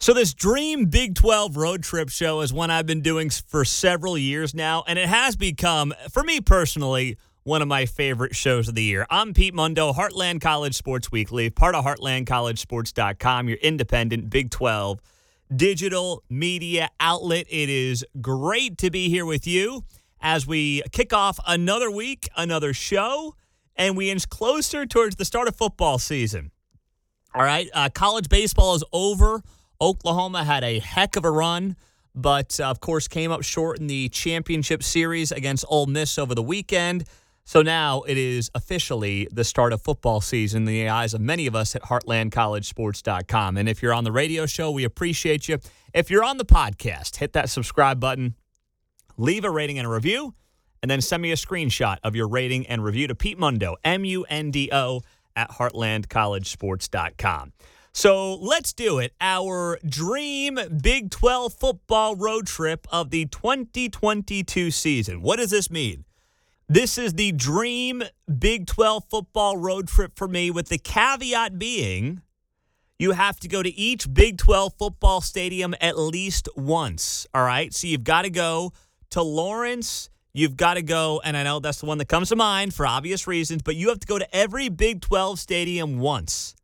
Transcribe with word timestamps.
So, 0.00 0.14
this 0.14 0.32
Dream 0.32 0.84
Big 0.86 1.16
12 1.16 1.56
road 1.56 1.82
trip 1.82 2.08
show 2.08 2.40
is 2.40 2.52
one 2.52 2.70
I've 2.70 2.86
been 2.86 3.00
doing 3.00 3.30
for 3.30 3.64
several 3.64 4.16
years 4.16 4.54
now, 4.54 4.84
and 4.86 4.96
it 4.96 5.08
has 5.08 5.34
become, 5.34 5.92
for 6.12 6.22
me 6.22 6.40
personally, 6.40 7.18
one 7.42 7.62
of 7.62 7.68
my 7.68 7.84
favorite 7.84 8.36
shows 8.36 8.68
of 8.68 8.76
the 8.76 8.82
year. 8.84 9.08
I'm 9.10 9.34
Pete 9.34 9.54
Mundo, 9.54 9.92
Heartland 9.92 10.40
College 10.40 10.76
Sports 10.76 11.10
Weekly, 11.10 11.50
part 11.50 11.74
of 11.74 11.84
HeartlandCollegeSports.com, 11.84 13.48
your 13.48 13.58
independent 13.58 14.30
Big 14.30 14.52
12 14.52 15.00
digital 15.56 16.22
media 16.30 16.90
outlet. 17.00 17.46
It 17.50 17.68
is 17.68 18.04
great 18.20 18.78
to 18.78 18.92
be 18.92 19.08
here 19.08 19.26
with 19.26 19.48
you 19.48 19.82
as 20.20 20.46
we 20.46 20.80
kick 20.92 21.12
off 21.12 21.40
another 21.44 21.90
week, 21.90 22.28
another 22.36 22.72
show, 22.72 23.34
and 23.74 23.96
we 23.96 24.10
inch 24.10 24.28
closer 24.28 24.86
towards 24.86 25.16
the 25.16 25.24
start 25.24 25.48
of 25.48 25.56
football 25.56 25.98
season. 25.98 26.52
All 27.34 27.42
right, 27.42 27.68
uh, 27.74 27.88
college 27.92 28.28
baseball 28.28 28.76
is 28.76 28.84
over. 28.92 29.42
Oklahoma 29.80 30.44
had 30.44 30.64
a 30.64 30.80
heck 30.80 31.16
of 31.16 31.24
a 31.24 31.30
run, 31.30 31.76
but 32.14 32.58
uh, 32.58 32.64
of 32.64 32.80
course 32.80 33.06
came 33.06 33.30
up 33.30 33.42
short 33.42 33.78
in 33.78 33.86
the 33.86 34.08
championship 34.08 34.82
series 34.82 35.30
against 35.30 35.64
Ole 35.68 35.86
Miss 35.86 36.18
over 36.18 36.34
the 36.34 36.42
weekend. 36.42 37.04
So 37.44 37.62
now 37.62 38.02
it 38.02 38.18
is 38.18 38.50
officially 38.54 39.28
the 39.32 39.44
start 39.44 39.72
of 39.72 39.80
football 39.80 40.20
season 40.20 40.62
in 40.62 40.66
the 40.66 40.88
eyes 40.88 41.14
of 41.14 41.20
many 41.20 41.46
of 41.46 41.54
us 41.54 41.74
at 41.74 41.82
heartlandcollegesports.com. 41.82 43.56
And 43.56 43.68
if 43.68 43.82
you're 43.82 43.94
on 43.94 44.04
the 44.04 44.12
radio 44.12 44.44
show, 44.44 44.70
we 44.70 44.84
appreciate 44.84 45.48
you. 45.48 45.58
If 45.94 46.10
you're 46.10 46.24
on 46.24 46.36
the 46.36 46.44
podcast, 46.44 47.16
hit 47.16 47.32
that 47.32 47.48
subscribe 47.48 48.00
button, 48.00 48.34
leave 49.16 49.44
a 49.44 49.50
rating 49.50 49.78
and 49.78 49.86
a 49.86 49.90
review, 49.90 50.34
and 50.82 50.90
then 50.90 51.00
send 51.00 51.22
me 51.22 51.32
a 51.32 51.36
screenshot 51.36 51.96
of 52.04 52.14
your 52.14 52.28
rating 52.28 52.66
and 52.66 52.84
review 52.84 53.06
to 53.06 53.14
Pete 53.14 53.38
Mundo, 53.38 53.76
M 53.82 54.04
U 54.04 54.26
N 54.28 54.50
D 54.50 54.68
O, 54.70 55.00
at 55.34 55.50
heartlandcollegesports.com. 55.52 57.52
So 57.92 58.36
let's 58.36 58.72
do 58.72 58.98
it. 58.98 59.12
Our 59.20 59.78
dream 59.84 60.58
Big 60.82 61.10
12 61.10 61.52
football 61.52 62.14
road 62.16 62.46
trip 62.46 62.86
of 62.92 63.10
the 63.10 63.26
2022 63.26 64.70
season. 64.70 65.22
What 65.22 65.36
does 65.36 65.50
this 65.50 65.70
mean? 65.70 66.04
This 66.68 66.98
is 66.98 67.14
the 67.14 67.32
dream 67.32 68.02
Big 68.38 68.66
12 68.66 69.04
football 69.10 69.56
road 69.56 69.88
trip 69.88 70.12
for 70.16 70.28
me, 70.28 70.50
with 70.50 70.68
the 70.68 70.78
caveat 70.78 71.58
being 71.58 72.22
you 72.98 73.12
have 73.12 73.38
to 73.40 73.48
go 73.48 73.62
to 73.62 73.74
each 73.74 74.12
Big 74.12 74.38
12 74.38 74.74
football 74.76 75.20
stadium 75.20 75.74
at 75.80 75.96
least 75.96 76.48
once. 76.56 77.26
All 77.32 77.44
right. 77.44 77.72
So 77.72 77.86
you've 77.86 78.04
got 78.04 78.22
to 78.22 78.30
go 78.30 78.72
to 79.10 79.22
Lawrence. 79.22 80.10
You've 80.34 80.56
got 80.56 80.74
to 80.74 80.82
go, 80.82 81.20
and 81.24 81.36
I 81.36 81.42
know 81.42 81.58
that's 81.58 81.80
the 81.80 81.86
one 81.86 81.98
that 81.98 82.08
comes 82.08 82.28
to 82.28 82.36
mind 82.36 82.74
for 82.74 82.86
obvious 82.86 83.26
reasons, 83.26 83.62
but 83.62 83.76
you 83.76 83.88
have 83.88 84.00
to 84.00 84.06
go 84.06 84.18
to 84.18 84.36
every 84.36 84.68
Big 84.68 85.00
12 85.00 85.38
stadium 85.38 85.98
once 85.98 86.54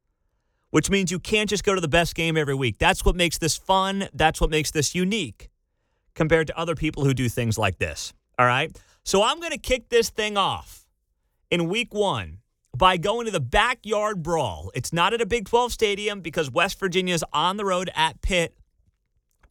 which 0.74 0.90
means 0.90 1.12
you 1.12 1.20
can't 1.20 1.48
just 1.48 1.62
go 1.62 1.72
to 1.72 1.80
the 1.80 1.86
best 1.86 2.16
game 2.16 2.36
every 2.36 2.52
week. 2.52 2.78
That's 2.78 3.04
what 3.04 3.14
makes 3.14 3.38
this 3.38 3.56
fun. 3.56 4.08
That's 4.12 4.40
what 4.40 4.50
makes 4.50 4.72
this 4.72 4.92
unique 4.92 5.48
compared 6.16 6.48
to 6.48 6.58
other 6.58 6.74
people 6.74 7.04
who 7.04 7.14
do 7.14 7.28
things 7.28 7.56
like 7.56 7.78
this. 7.78 8.12
All 8.40 8.46
right. 8.46 8.76
So 9.04 9.22
I'm 9.22 9.38
going 9.38 9.52
to 9.52 9.58
kick 9.58 9.88
this 9.88 10.10
thing 10.10 10.36
off 10.36 10.84
in 11.48 11.68
week 11.68 11.94
one 11.94 12.38
by 12.76 12.96
going 12.96 13.26
to 13.26 13.30
the 13.30 13.38
backyard 13.38 14.20
brawl. 14.20 14.72
It's 14.74 14.92
not 14.92 15.14
at 15.14 15.20
a 15.20 15.26
Big 15.26 15.46
12 15.48 15.72
stadium 15.72 16.20
because 16.22 16.50
West 16.50 16.80
Virginia 16.80 17.14
is 17.14 17.24
on 17.32 17.56
the 17.56 17.64
road 17.64 17.88
at 17.94 18.20
Pitt, 18.20 18.56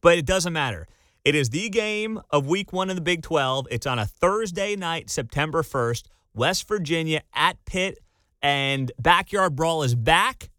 but 0.02 0.18
it 0.18 0.26
doesn't 0.26 0.52
matter. 0.52 0.86
It 1.24 1.34
is 1.34 1.48
the 1.48 1.70
game 1.70 2.20
of 2.28 2.46
week 2.46 2.70
one 2.70 2.90
in 2.90 2.96
the 2.96 3.02
Big 3.02 3.22
12. 3.22 3.68
It's 3.70 3.86
on 3.86 3.98
a 3.98 4.04
Thursday 4.04 4.76
night, 4.76 5.08
September 5.08 5.62
1st. 5.62 6.02
West 6.34 6.68
Virginia 6.68 7.22
at 7.32 7.56
Pitt, 7.64 7.98
and 8.42 8.92
Backyard 9.00 9.56
Brawl 9.56 9.84
is 9.84 9.94
back. 9.94 10.50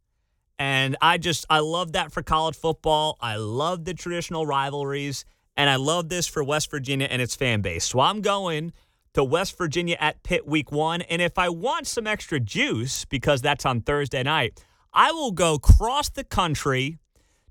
And 0.57 0.95
I 1.01 1.17
just, 1.17 1.45
I 1.49 1.59
love 1.59 1.93
that 1.93 2.11
for 2.11 2.21
college 2.21 2.55
football. 2.55 3.17
I 3.19 3.35
love 3.35 3.85
the 3.85 3.93
traditional 3.93 4.45
rivalries. 4.45 5.25
And 5.57 5.69
I 5.69 5.75
love 5.75 6.09
this 6.09 6.27
for 6.27 6.43
West 6.43 6.69
Virginia 6.71 7.07
and 7.09 7.21
its 7.21 7.35
fan 7.35 7.61
base. 7.61 7.85
So 7.85 7.99
I'm 7.99 8.21
going 8.21 8.73
to 9.13 9.23
West 9.23 9.57
Virginia 9.57 9.97
at 9.99 10.21
Pitt 10.23 10.45
week 10.45 10.71
one. 10.71 11.01
And 11.03 11.21
if 11.21 11.37
I 11.37 11.49
want 11.49 11.87
some 11.87 12.07
extra 12.07 12.39
juice, 12.39 13.05
because 13.05 13.41
that's 13.41 13.65
on 13.65 13.81
Thursday 13.81 14.23
night, 14.23 14.63
I 14.93 15.11
will 15.11 15.31
go 15.31 15.57
cross 15.57 16.09
the 16.09 16.23
country 16.23 16.99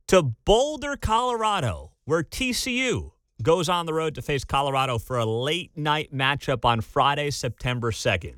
to 0.08 0.22
Boulder, 0.22 0.96
Colorado, 0.96 1.92
where 2.04 2.22
TCU 2.22 3.12
goes 3.42 3.68
on 3.68 3.86
the 3.86 3.94
road 3.94 4.14
to 4.14 4.22
face 4.22 4.44
Colorado 4.44 4.98
for 4.98 5.18
a 5.18 5.26
late 5.26 5.76
night 5.76 6.12
matchup 6.14 6.64
on 6.64 6.80
Friday, 6.80 7.30
September 7.30 7.90
2nd. 7.90 8.34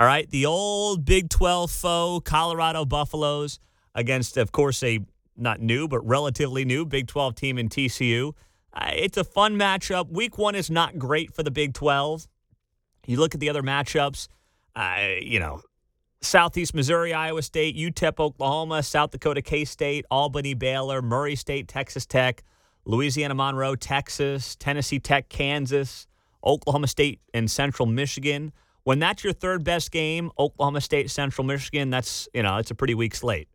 All 0.00 0.06
right, 0.06 0.28
the 0.28 0.46
old 0.46 1.04
Big 1.04 1.28
12 1.28 1.70
foe, 1.70 2.20
Colorado 2.24 2.84
Buffaloes 2.84 3.60
against, 3.94 4.36
of 4.36 4.52
course, 4.52 4.82
a 4.82 5.00
not 5.36 5.60
new, 5.60 5.88
but 5.88 6.00
relatively 6.06 6.64
new 6.64 6.84
Big 6.84 7.06
12 7.06 7.34
team 7.34 7.58
in 7.58 7.68
TCU. 7.68 8.32
Uh, 8.72 8.90
it's 8.92 9.16
a 9.16 9.24
fun 9.24 9.56
matchup. 9.56 10.10
Week 10.10 10.38
one 10.38 10.54
is 10.54 10.70
not 10.70 10.98
great 10.98 11.34
for 11.34 11.42
the 11.42 11.50
Big 11.50 11.74
12. 11.74 12.26
You 13.06 13.18
look 13.18 13.34
at 13.34 13.40
the 13.40 13.50
other 13.50 13.62
matchups, 13.62 14.28
uh, 14.74 14.96
you 15.20 15.38
know, 15.38 15.60
Southeast 16.20 16.74
Missouri, 16.74 17.12
Iowa 17.12 17.42
State, 17.42 17.76
UTEP, 17.76 18.18
Oklahoma, 18.18 18.82
South 18.82 19.10
Dakota, 19.10 19.42
K 19.42 19.64
State, 19.64 20.06
Albany, 20.10 20.54
Baylor, 20.54 21.02
Murray 21.02 21.36
State, 21.36 21.68
Texas 21.68 22.06
Tech, 22.06 22.42
Louisiana, 22.86 23.34
Monroe, 23.34 23.76
Texas, 23.76 24.56
Tennessee 24.56 24.98
Tech, 24.98 25.28
Kansas, 25.28 26.06
Oklahoma 26.44 26.86
State, 26.86 27.20
and 27.32 27.50
Central 27.50 27.86
Michigan. 27.86 28.52
When 28.84 28.98
that's 28.98 29.24
your 29.24 29.32
third 29.32 29.64
best 29.64 29.90
game, 29.90 30.30
Oklahoma 30.38 30.80
State, 30.80 31.10
Central 31.10 31.46
Michigan, 31.46 31.90
that's, 31.90 32.28
you 32.34 32.42
know, 32.42 32.56
it's 32.56 32.70
a 32.70 32.74
pretty 32.74 32.94
weak 32.94 33.14
slate. 33.14 33.48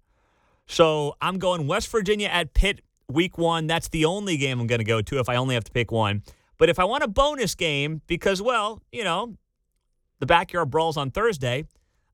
So 0.69 1.15
I'm 1.19 1.39
going 1.39 1.65
West 1.65 1.89
Virginia 1.89 2.27
at 2.27 2.53
Pitt 2.53 2.81
week 3.09 3.39
one. 3.39 3.65
That's 3.65 3.89
the 3.89 4.05
only 4.05 4.37
game 4.37 4.59
I'm 4.59 4.67
going 4.67 4.79
to 4.79 4.85
go 4.85 5.01
to 5.01 5.19
if 5.19 5.27
I 5.27 5.35
only 5.35 5.55
have 5.55 5.63
to 5.63 5.71
pick 5.71 5.91
one. 5.91 6.21
But 6.59 6.69
if 6.69 6.77
I 6.77 6.83
want 6.83 7.03
a 7.03 7.07
bonus 7.07 7.55
game, 7.55 8.03
because, 8.05 8.39
well, 8.39 8.79
you 8.91 9.03
know, 9.03 9.35
the 10.19 10.27
backyard 10.27 10.69
brawls 10.69 10.95
on 10.95 11.09
Thursday, 11.09 11.65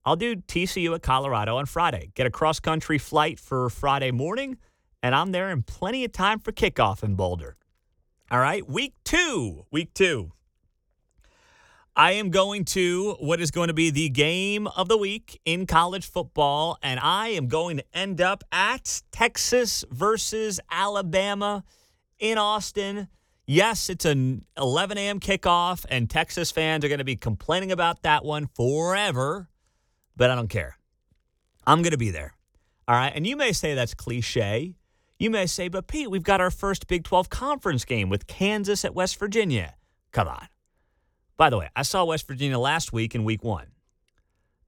I'll 0.06 0.16
do 0.16 0.38
TCU 0.38 0.96
at 0.96 1.02
Colorado 1.02 1.58
on 1.58 1.66
Friday. 1.66 2.12
Get 2.16 2.28
a 2.28 2.32
cross 2.32 2.62
country 2.62 2.98
flight 2.98 3.40
for 3.40 3.70
Friday 3.70 4.12
morning, 4.12 4.58
and 5.04 5.14
I'm 5.14 5.34
there 5.34 5.52
in 5.52 5.64
plenty 5.64 6.06
of 6.06 6.14
time 6.14 6.40
for 6.40 6.54
kickoff 6.54 7.04
in 7.04 7.16
Boulder. 7.16 7.58
All 8.32 8.40
right, 8.40 8.68
week 8.68 8.94
two. 9.04 9.66
Week 9.70 9.94
two. 9.94 10.32
I 11.98 12.14
am 12.14 12.30
going 12.30 12.66
to 12.66 13.16
what 13.20 13.40
is 13.40 13.52
going 13.52 13.70
to 13.70 13.74
be 13.74 13.90
the 13.90 14.10
game 14.10 14.68
of 14.68 14.90
the 14.90 14.98
week 14.98 15.40
in 15.46 15.66
college 15.66 16.06
football, 16.06 16.78
and 16.84 17.00
I 17.00 17.30
am 17.30 17.48
going 17.48 17.78
to 17.78 17.86
end 17.94 18.20
up 18.20 18.44
at 18.52 19.02
Texas 19.14 19.86
versus 19.90 20.60
Alabama 20.70 21.64
in 22.20 22.38
Austin. 22.38 23.08
Yes, 23.48 23.90
it's 23.90 24.04
an 24.04 24.44
11 24.58 24.98
a.m. 24.98 25.22
kickoff, 25.22 25.86
and 25.90 26.10
Texas 26.10 26.52
fans 26.52 26.84
are 26.84 26.90
going 26.90 26.98
to 26.98 27.06
be 27.06 27.16
complaining 27.16 27.72
about 27.72 28.02
that 28.02 28.26
one 28.26 28.48
forever, 28.56 29.48
but 30.18 30.30
I 30.30 30.36
don't 30.36 30.50
care. 30.50 30.78
I'm 31.66 31.82
going 31.82 31.92
to 31.92 31.98
be 31.98 32.12
there. 32.12 32.36
All 32.90 32.96
right. 32.96 33.14
And 33.16 33.26
you 33.26 33.38
may 33.38 33.54
say 33.54 33.74
that's 33.74 33.94
cliche. 33.94 34.76
You 35.18 35.30
may 35.30 35.46
say, 35.46 35.70
but 35.70 35.88
Pete, 35.88 36.12
we've 36.12 36.24
got 36.24 36.42
our 36.42 36.52
first 36.52 36.88
Big 36.88 37.06
12 37.06 37.30
conference 37.30 37.86
game 37.86 38.10
with 38.10 38.28
Kansas 38.28 38.84
at 38.84 38.94
West 38.94 39.18
Virginia. 39.18 39.76
Come 40.12 40.28
on. 40.28 40.48
By 41.38 41.50
the 41.50 41.58
way, 41.58 41.70
I 41.76 41.82
saw 41.82 42.06
West 42.06 42.28
Virginia 42.28 42.58
last 42.58 42.94
week 42.94 43.16
in 43.16 43.24
week 43.24 43.44
one. 43.44 43.68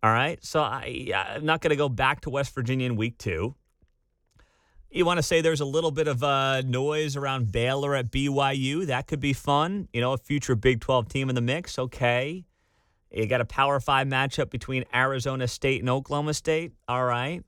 All 0.04 0.12
right. 0.12 0.44
So 0.44 0.62
I, 0.62 1.12
I'm 1.16 1.46
not 1.46 1.62
going 1.62 1.72
to 1.72 1.76
go 1.76 1.90
back 1.90 2.22
to 2.22 2.30
West 2.30 2.54
Virginia 2.54 2.86
in 2.86 2.96
week 2.96 3.18
two. 3.18 3.56
You 4.90 5.06
want 5.06 5.18
to 5.18 5.24
say 5.24 5.42
there's 5.42 5.62
a 5.62 5.66
little 5.66 5.92
bit 5.92 6.08
of 6.08 6.24
uh, 6.24 6.62
noise 6.62 7.16
around 7.16 7.52
Baylor 7.52 7.94
at 7.96 8.10
BYU. 8.10 8.86
That 8.86 9.08
could 9.08 9.20
be 9.20 9.34
fun. 9.34 9.90
You 9.92 10.02
know, 10.02 10.14
a 10.14 10.18
future 10.18 10.56
Big 10.56 10.80
12 10.80 11.10
team 11.10 11.30
in 11.30 11.36
the 11.36 11.42
mix. 11.42 11.78
Okay. 11.78 12.46
You 13.12 13.26
got 13.28 13.42
a 13.42 13.46
Power 13.46 13.80
Five 13.80 14.08
matchup 14.08 14.50
between 14.50 14.86
Arizona 14.94 15.48
State 15.48 15.82
and 15.82 15.90
Oklahoma 15.90 16.34
State. 16.34 16.74
All 16.88 17.04
right. 17.04 17.44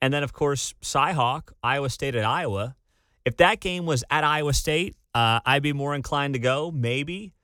And 0.00 0.12
then, 0.12 0.22
of 0.22 0.32
course, 0.32 0.74
Cyhawk, 0.82 1.52
Iowa 1.62 1.88
State 1.88 2.14
at 2.14 2.24
Iowa. 2.24 2.74
If 3.24 3.36
that 3.36 3.60
game 3.60 3.86
was 3.86 4.02
at 4.10 4.24
Iowa 4.24 4.52
State, 4.52 4.96
uh, 5.14 5.40
I'd 5.46 5.62
be 5.62 5.72
more 5.72 5.94
inclined 5.94 6.34
to 6.34 6.40
go, 6.40 6.70
maybe. 6.70 7.34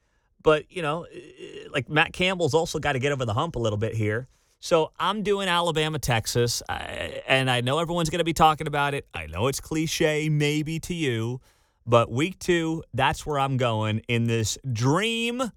But, 0.49 0.73
you 0.73 0.81
know, 0.81 1.03
eh, 1.03 1.19
eh, 1.19 1.69
like 1.75 1.91
Matt 1.91 2.15
Campbell's 2.15 2.55
also 2.55 2.79
got 2.79 2.95
to 2.95 2.99
get 2.99 3.13
over 3.13 3.27
the 3.27 3.35
hump 3.35 3.55
a 3.57 3.59
little 3.59 3.77
bit 3.77 3.95
here. 3.95 4.29
So 4.61 4.93
I'm 4.99 5.23
doing 5.23 5.47
Alabama, 5.47 5.99
Texas, 5.99 6.63
and 6.71 7.51
I 7.51 7.61
know 7.61 7.81
everyone's 7.81 8.09
going 8.09 8.21
to 8.21 8.25
be 8.25 8.33
talking 8.33 8.67
about 8.67 8.95
it. 8.95 9.07
I 9.13 9.27
know 9.27 9.49
it's 9.49 9.61
cliche, 9.61 10.31
maybe 10.31 10.81
to 10.81 10.95
you, 10.95 11.43
but 11.85 12.11
week 12.11 12.39
two, 12.39 12.83
that's 12.95 13.27
where 13.27 13.39
I'm 13.39 13.59
going 13.59 14.01
in 14.09 14.25
this 14.25 14.57
dream 14.73 15.53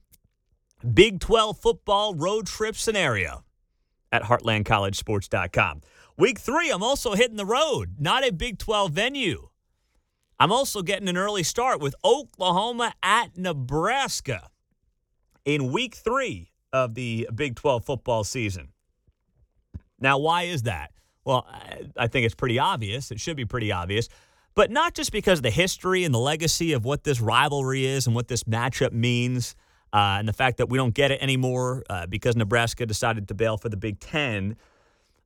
Big 0.93 1.21
12 1.21 1.57
football 1.57 2.13
road 2.13 2.45
trip 2.45 2.75
scenario 2.75 3.45
at 4.11 4.23
heartlandcollegesports.com. 4.23 5.83
Week 6.17 6.37
three, 6.37 6.69
I'm 6.69 6.83
also 6.83 7.13
hitting 7.13 7.37
the 7.37 7.45
road, 7.45 7.95
not 7.97 8.27
a 8.27 8.33
Big 8.33 8.57
12 8.57 8.91
venue. 8.91 9.47
I'm 10.37 10.51
also 10.51 10.81
getting 10.81 11.07
an 11.07 11.15
early 11.15 11.43
start 11.43 11.79
with 11.79 11.95
Oklahoma 12.03 12.93
at 13.01 13.37
Nebraska 13.37 14.49
in 15.45 15.71
week 15.71 15.95
three 15.95 16.51
of 16.73 16.93
the 16.95 17.29
Big 17.33 17.55
12 17.55 17.85
football 17.85 18.23
season. 18.23 18.69
Now, 19.99 20.17
why 20.17 20.43
is 20.43 20.63
that? 20.63 20.91
Well, 21.25 21.45
I 21.97 22.07
think 22.07 22.25
it's 22.25 22.35
pretty 22.35 22.57
obvious. 22.57 23.11
It 23.11 23.19
should 23.19 23.37
be 23.37 23.45
pretty 23.45 23.71
obvious. 23.71 24.09
but 24.53 24.69
not 24.69 24.93
just 24.93 25.11
because 25.11 25.39
of 25.39 25.43
the 25.43 25.49
history 25.51 26.03
and 26.03 26.13
the 26.13 26.19
legacy 26.19 26.73
of 26.73 26.83
what 26.83 27.03
this 27.03 27.21
rivalry 27.21 27.85
is 27.85 28.05
and 28.05 28.15
what 28.15 28.27
this 28.27 28.43
matchup 28.43 28.91
means, 28.91 29.55
uh, 29.93 30.17
and 30.19 30.27
the 30.27 30.33
fact 30.33 30.57
that 30.57 30.67
we 30.69 30.77
don't 30.77 30.93
get 30.93 31.11
it 31.11 31.21
anymore 31.21 31.83
uh, 31.89 32.05
because 32.05 32.35
Nebraska 32.35 32.85
decided 32.85 33.27
to 33.29 33.33
bail 33.33 33.57
for 33.57 33.69
the 33.69 33.77
Big 33.77 33.99
Ten, 33.99 34.57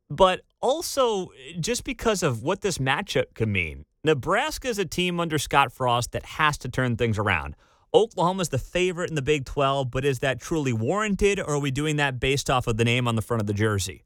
but 0.10 0.42
also 0.62 1.30
just 1.60 1.84
because 1.84 2.24
of 2.24 2.44
what 2.44 2.62
this 2.62 2.78
matchup 2.78 3.34
could 3.34 3.48
mean. 3.48 3.86
Nebraska 4.04 4.68
is 4.68 4.78
a 4.78 4.86
team 4.86 5.20
under 5.20 5.38
Scott 5.40 5.72
Frost 5.72 6.12
that 6.12 6.24
has 6.24 6.58
to 6.60 6.70
turn 6.70 6.96
things 6.96 7.18
around. 7.18 7.56
Oklahoma's 7.96 8.50
the 8.50 8.58
favorite 8.58 9.10
in 9.10 9.16
the 9.16 9.22
Big 9.22 9.46
12, 9.46 9.90
but 9.90 10.04
is 10.04 10.20
that 10.20 10.42
truly 10.42 10.74
warranted, 10.74 11.40
or 11.40 11.52
are 11.52 11.60
we 11.60 11.72
doing 11.72 11.96
that 11.96 12.20
based 12.20 12.50
off 12.50 12.68
of 12.68 12.76
the 12.76 12.84
name 12.84 13.08
on 13.08 13.16
the 13.16 13.22
front 13.22 13.40
of 13.40 13.48
the 13.48 13.54
jersey? 13.54 14.04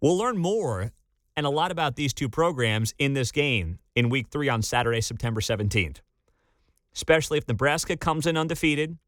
We'll 0.00 0.18
learn 0.18 0.36
more 0.36 0.90
and 1.36 1.46
a 1.46 1.50
lot 1.50 1.70
about 1.70 1.94
these 1.94 2.12
two 2.12 2.28
programs 2.28 2.92
in 2.98 3.12
this 3.14 3.30
game 3.30 3.78
in 3.94 4.08
week 4.08 4.30
three 4.32 4.48
on 4.48 4.62
Saturday, 4.62 5.00
September 5.00 5.40
17th. 5.40 5.98
Especially 6.92 7.38
if 7.38 7.46
Nebraska 7.46 7.96
comes 7.96 8.26
in 8.26 8.36
undefeated, 8.36 8.98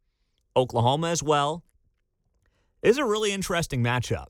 Oklahoma 0.57 1.09
as 1.09 1.21
well. 1.21 1.65
is 2.83 2.99
a 2.99 3.05
really 3.05 3.33
interesting 3.33 3.83
matchup. 3.83 4.27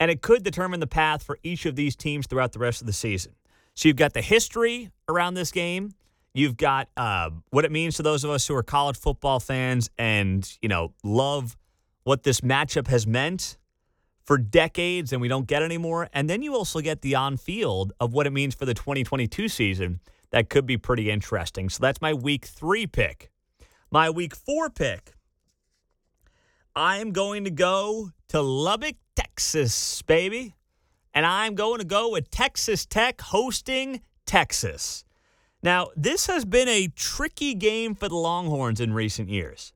And 0.00 0.10
it 0.10 0.20
could 0.20 0.42
determine 0.42 0.80
the 0.80 0.88
path 0.88 1.22
for 1.22 1.38
each 1.44 1.64
of 1.64 1.76
these 1.76 1.94
teams 1.94 2.26
throughout 2.26 2.50
the 2.50 2.58
rest 2.58 2.80
of 2.80 2.88
the 2.88 2.92
season. 2.92 3.36
So 3.74 3.86
you've 3.86 3.96
got 3.96 4.14
the 4.14 4.20
history 4.20 4.90
around 5.08 5.34
this 5.34 5.52
game. 5.52 5.92
You've 6.34 6.56
got 6.56 6.88
uh, 6.96 7.30
what 7.50 7.64
it 7.64 7.72
means 7.72 7.96
to 7.96 8.02
those 8.02 8.24
of 8.24 8.30
us 8.30 8.46
who 8.46 8.54
are 8.54 8.62
college 8.62 8.96
football 8.96 9.38
fans 9.38 9.90
and, 9.98 10.50
you 10.62 10.68
know, 10.68 10.94
love 11.04 11.56
what 12.04 12.22
this 12.22 12.40
matchup 12.40 12.88
has 12.88 13.06
meant 13.06 13.58
for 14.24 14.38
decades 14.38 15.12
and 15.12 15.20
we 15.20 15.28
don't 15.28 15.46
get 15.46 15.62
anymore. 15.62 16.08
And 16.12 16.30
then 16.30 16.42
you 16.42 16.54
also 16.54 16.80
get 16.80 17.02
the 17.02 17.14
on 17.14 17.36
field 17.36 17.92
of 18.00 18.14
what 18.14 18.26
it 18.26 18.32
means 18.32 18.54
for 18.54 18.64
the 18.64 18.74
2022 18.74 19.48
season. 19.48 20.00
That 20.30 20.48
could 20.48 20.64
be 20.64 20.78
pretty 20.78 21.10
interesting. 21.10 21.68
So 21.68 21.80
that's 21.82 22.00
my 22.00 22.14
week 22.14 22.46
three 22.46 22.86
pick. 22.86 23.30
My 23.90 24.08
week 24.08 24.34
four 24.34 24.70
pick. 24.70 25.12
I'm 26.74 27.12
going 27.12 27.44
to 27.44 27.50
go 27.50 28.10
to 28.28 28.40
Lubbock, 28.40 28.96
Texas, 29.14 30.00
baby. 30.00 30.54
And 31.12 31.26
I'm 31.26 31.54
going 31.54 31.80
to 31.80 31.84
go 31.84 32.10
with 32.10 32.30
Texas 32.30 32.86
Tech 32.86 33.20
hosting 33.20 34.00
Texas. 34.24 35.04
Now, 35.62 35.90
this 35.96 36.26
has 36.26 36.44
been 36.44 36.68
a 36.68 36.88
tricky 36.88 37.54
game 37.54 37.94
for 37.94 38.08
the 38.08 38.16
Longhorns 38.16 38.80
in 38.80 38.92
recent 38.92 39.28
years. 39.28 39.72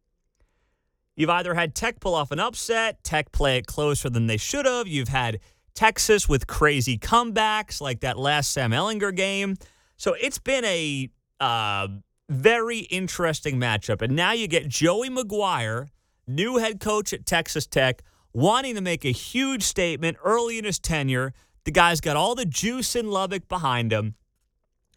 You've 1.15 1.31
either 1.31 1.55
had 1.55 1.75
Tech 1.75 2.01
pull 2.01 2.15
off 2.15 2.31
an 2.31 2.41
upset, 2.41 3.03
Tech 3.05 3.33
play 3.33 3.57
it 3.57 3.67
closer 3.67 4.11
than 4.11 4.27
they 4.27 4.37
should 4.37 4.67
have. 4.67 4.87
You've 4.89 5.09
had 5.09 5.41
Texas 5.75 6.29
with 6.29 6.47
crazy 6.47 6.99
comebacks 6.99 7.81
like 7.81 8.01
that 8.01 8.19
last 8.19 8.53
Sam 8.53 8.73
Ehlinger 8.73 9.15
game. 9.15 9.57
So 9.97 10.15
it's 10.21 10.39
been 10.39 10.65
a 10.65 11.09
uh, 11.41 11.89
very 12.29 12.81
interesting 12.81 13.59
matchup. 13.59 14.03
And 14.03 14.17
now 14.17 14.33
you 14.33 14.49
get 14.49 14.69
Joey 14.69 15.09
McGuire, 15.09 15.89
new 16.27 16.57
head 16.57 16.81
coach 16.81 17.13
at 17.13 17.25
Texas 17.25 17.67
Tech, 17.67 18.03
wanting 18.33 18.75
to 18.75 18.81
make 18.81 19.05
a 19.05 19.13
huge 19.13 19.63
statement 19.63 20.19
early 20.25 20.59
in 20.59 20.65
his 20.65 20.79
tenure. 20.79 21.33
The 21.65 21.71
guy's 21.71 22.01
got 22.01 22.17
all 22.17 22.35
the 22.35 22.45
juice 22.45 22.95
in 22.95 23.11
Lubbock 23.11 23.49
behind 23.49 23.93
him. 23.93 24.17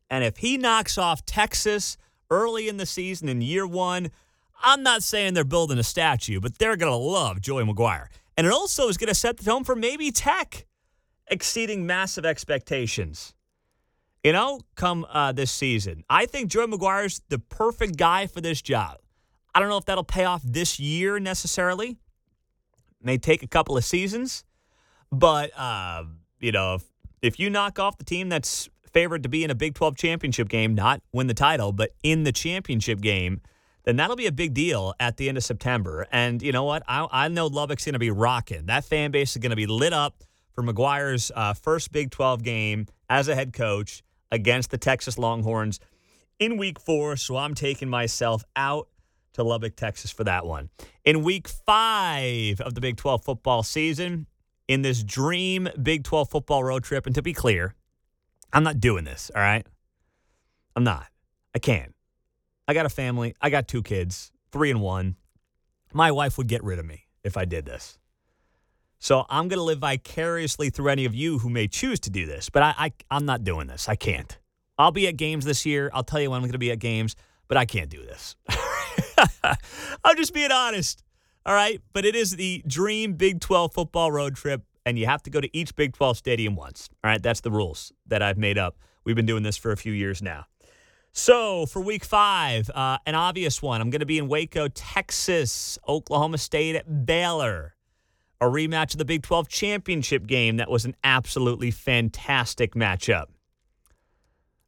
And 0.09 0.23
if 0.23 0.37
he 0.37 0.57
knocks 0.57 0.97
off 0.97 1.25
Texas 1.25 1.97
early 2.29 2.67
in 2.67 2.77
the 2.77 2.85
season 2.85 3.29
in 3.29 3.41
year 3.41 3.67
one, 3.67 4.11
I'm 4.61 4.83
not 4.83 5.03
saying 5.03 5.33
they're 5.33 5.43
building 5.43 5.77
a 5.77 5.83
statue, 5.83 6.39
but 6.39 6.57
they're 6.57 6.75
going 6.75 6.91
to 6.91 6.97
love 6.97 7.41
Joey 7.41 7.63
McGuire. 7.63 8.07
And 8.37 8.47
it 8.47 8.53
also 8.53 8.87
is 8.87 8.97
going 8.97 9.07
to 9.09 9.15
set 9.15 9.37
the 9.37 9.43
tone 9.43 9.63
for 9.63 9.75
maybe 9.75 10.11
Tech 10.11 10.65
exceeding 11.27 11.85
massive 11.85 12.25
expectations. 12.25 13.33
You 14.23 14.33
know, 14.33 14.61
come 14.75 15.05
uh, 15.09 15.31
this 15.31 15.51
season. 15.51 16.03
I 16.09 16.25
think 16.25 16.49
Joey 16.49 16.67
McGuire's 16.67 17.21
the 17.29 17.39
perfect 17.39 17.97
guy 17.97 18.27
for 18.27 18.41
this 18.41 18.61
job. 18.61 18.97
I 19.55 19.59
don't 19.59 19.69
know 19.69 19.77
if 19.77 19.85
that'll 19.85 20.03
pay 20.03 20.25
off 20.25 20.41
this 20.43 20.79
year 20.79 21.19
necessarily. 21.19 21.97
May 23.01 23.17
take 23.17 23.43
a 23.43 23.47
couple 23.47 23.77
of 23.77 23.85
seasons. 23.85 24.43
But, 25.11 25.57
uh, 25.57 26.03
you 26.39 26.51
know, 26.51 26.75
if, 26.75 26.83
if 27.21 27.39
you 27.39 27.49
knock 27.49 27.79
off 27.79 27.97
the 27.97 28.03
team 28.03 28.29
that's 28.29 28.69
favored 28.93 29.23
to 29.23 29.29
be 29.29 29.43
in 29.43 29.51
a 29.51 29.55
Big 29.55 29.75
12 29.75 29.95
championship 29.95 30.49
game, 30.49 30.75
not 30.75 31.01
win 31.13 31.27
the 31.27 31.33
title, 31.33 31.71
but 31.71 31.91
in 32.03 32.23
the 32.23 32.31
championship 32.31 33.01
game– 33.01 33.41
then 33.89 33.95
that'll 33.95 34.15
be 34.15 34.27
a 34.27 34.31
big 34.31 34.53
deal 34.53 34.93
at 34.99 35.17
the 35.17 35.29
end 35.29 35.37
of 35.37 35.43
September. 35.43 36.05
And 36.11 36.43
you 36.43 36.51
know 36.51 36.63
what? 36.63 36.83
I, 36.87 37.07
I 37.11 37.27
know 37.27 37.47
Lubbock's 37.47 37.85
going 37.85 37.93
to 37.93 37.99
be 37.99 38.11
rocking. 38.11 38.67
That 38.67 38.85
fan 38.85 39.09
base 39.09 39.31
is 39.31 39.37
going 39.37 39.49
to 39.49 39.55
be 39.55 39.65
lit 39.65 39.93
up 39.93 40.23
for 40.53 40.63
McGuire's 40.63 41.31
uh, 41.35 41.53
first 41.53 41.91
Big 41.91 42.11
12 42.11 42.43
game 42.43 42.85
as 43.09 43.27
a 43.27 43.35
head 43.35 43.51
coach 43.51 44.03
against 44.31 44.71
the 44.71 44.77
Texas 44.77 45.17
Longhorns 45.17 45.79
in 46.37 46.57
week 46.57 46.79
four. 46.79 47.15
So 47.15 47.37
I'm 47.37 47.55
taking 47.55 47.89
myself 47.89 48.43
out 48.55 48.89
to 49.33 49.43
Lubbock, 49.43 49.75
Texas 49.75 50.11
for 50.11 50.23
that 50.25 50.45
one. 50.45 50.69
In 51.05 51.23
week 51.23 51.47
five 51.47 52.61
of 52.61 52.75
the 52.75 52.81
Big 52.81 52.97
12 52.97 53.23
football 53.23 53.63
season, 53.63 54.27
in 54.67 54.83
this 54.83 55.03
dream 55.03 55.67
Big 55.81 56.03
12 56.03 56.29
football 56.29 56.63
road 56.63 56.83
trip, 56.83 57.07
and 57.07 57.15
to 57.15 57.23
be 57.23 57.33
clear, 57.33 57.73
I'm 58.51 58.63
not 58.63 58.79
doing 58.79 59.03
this, 59.03 59.31
all 59.35 59.41
right? 59.41 59.65
I'm 60.75 60.83
not. 60.83 61.07
I 61.53 61.59
can't. 61.59 61.93
I 62.67 62.73
got 62.73 62.85
a 62.85 62.89
family. 62.89 63.35
I 63.41 63.49
got 63.49 63.67
two 63.67 63.81
kids, 63.81 64.31
three 64.51 64.69
and 64.71 64.81
one. 64.81 65.15
My 65.93 66.11
wife 66.11 66.37
would 66.37 66.47
get 66.47 66.63
rid 66.63 66.79
of 66.79 66.85
me 66.85 67.05
if 67.23 67.37
I 67.37 67.45
did 67.45 67.65
this. 67.65 67.97
So 68.99 69.25
I'm 69.29 69.47
going 69.47 69.59
to 69.59 69.63
live 69.63 69.79
vicariously 69.79 70.69
through 70.69 70.89
any 70.89 71.05
of 71.05 71.15
you 71.15 71.39
who 71.39 71.49
may 71.49 71.67
choose 71.67 71.99
to 72.01 72.09
do 72.09 72.25
this, 72.25 72.49
but 72.49 72.61
I, 72.61 72.75
I, 72.77 72.91
I'm 73.09 73.25
not 73.25 73.43
doing 73.43 73.67
this. 73.67 73.87
I 73.87 73.95
can't. 73.95 74.37
I'll 74.77 74.91
be 74.91 75.07
at 75.07 75.17
games 75.17 75.45
this 75.45 75.65
year. 75.65 75.89
I'll 75.93 76.03
tell 76.03 76.21
you 76.21 76.29
when 76.29 76.37
I'm 76.37 76.43
going 76.43 76.51
to 76.51 76.57
be 76.57 76.71
at 76.71 76.79
games, 76.79 77.15
but 77.47 77.57
I 77.57 77.65
can't 77.65 77.89
do 77.89 78.05
this. 78.05 78.35
I'm 80.03 80.15
just 80.17 80.33
being 80.33 80.51
honest. 80.51 81.03
All 81.45 81.53
right. 81.53 81.81
But 81.93 82.05
it 82.05 82.15
is 82.15 82.31
the 82.31 82.63
dream 82.67 83.13
Big 83.13 83.39
12 83.39 83.73
football 83.73 84.11
road 84.11 84.35
trip, 84.35 84.63
and 84.89 84.99
you 84.99 85.05
have 85.05 85.23
to 85.23 85.29
go 85.29 85.39
to 85.39 85.57
each 85.57 85.75
Big 85.75 85.93
12 85.93 86.17
stadium 86.17 86.55
once. 86.55 86.89
All 87.03 87.09
right. 87.09 87.21
That's 87.21 87.41
the 87.41 87.51
rules 87.51 87.93
that 88.07 88.21
I've 88.21 88.37
made 88.37 88.57
up. 88.57 88.77
We've 89.03 89.15
been 89.15 89.25
doing 89.25 89.43
this 89.43 89.55
for 89.55 89.71
a 89.71 89.77
few 89.77 89.93
years 89.93 90.21
now. 90.21 90.45
So 91.11 91.65
for 91.65 91.81
week 91.81 92.03
five, 92.03 92.69
uh, 92.73 92.97
an 93.05 93.15
obvious 93.15 93.61
one. 93.61 93.81
I'm 93.81 93.89
going 93.89 94.01
to 94.01 94.05
be 94.05 94.17
in 94.17 94.27
Waco, 94.27 94.67
Texas, 94.67 95.79
Oklahoma 95.87 96.37
State 96.37 96.75
at 96.75 97.05
Baylor. 97.05 97.75
A 98.41 98.45
rematch 98.45 98.93
of 98.93 98.99
the 98.99 99.05
Big 99.05 99.23
12 99.23 99.49
championship 99.49 100.25
game 100.25 100.57
that 100.57 100.69
was 100.69 100.85
an 100.85 100.95
absolutely 101.03 101.71
fantastic 101.71 102.73
matchup. 102.73 103.25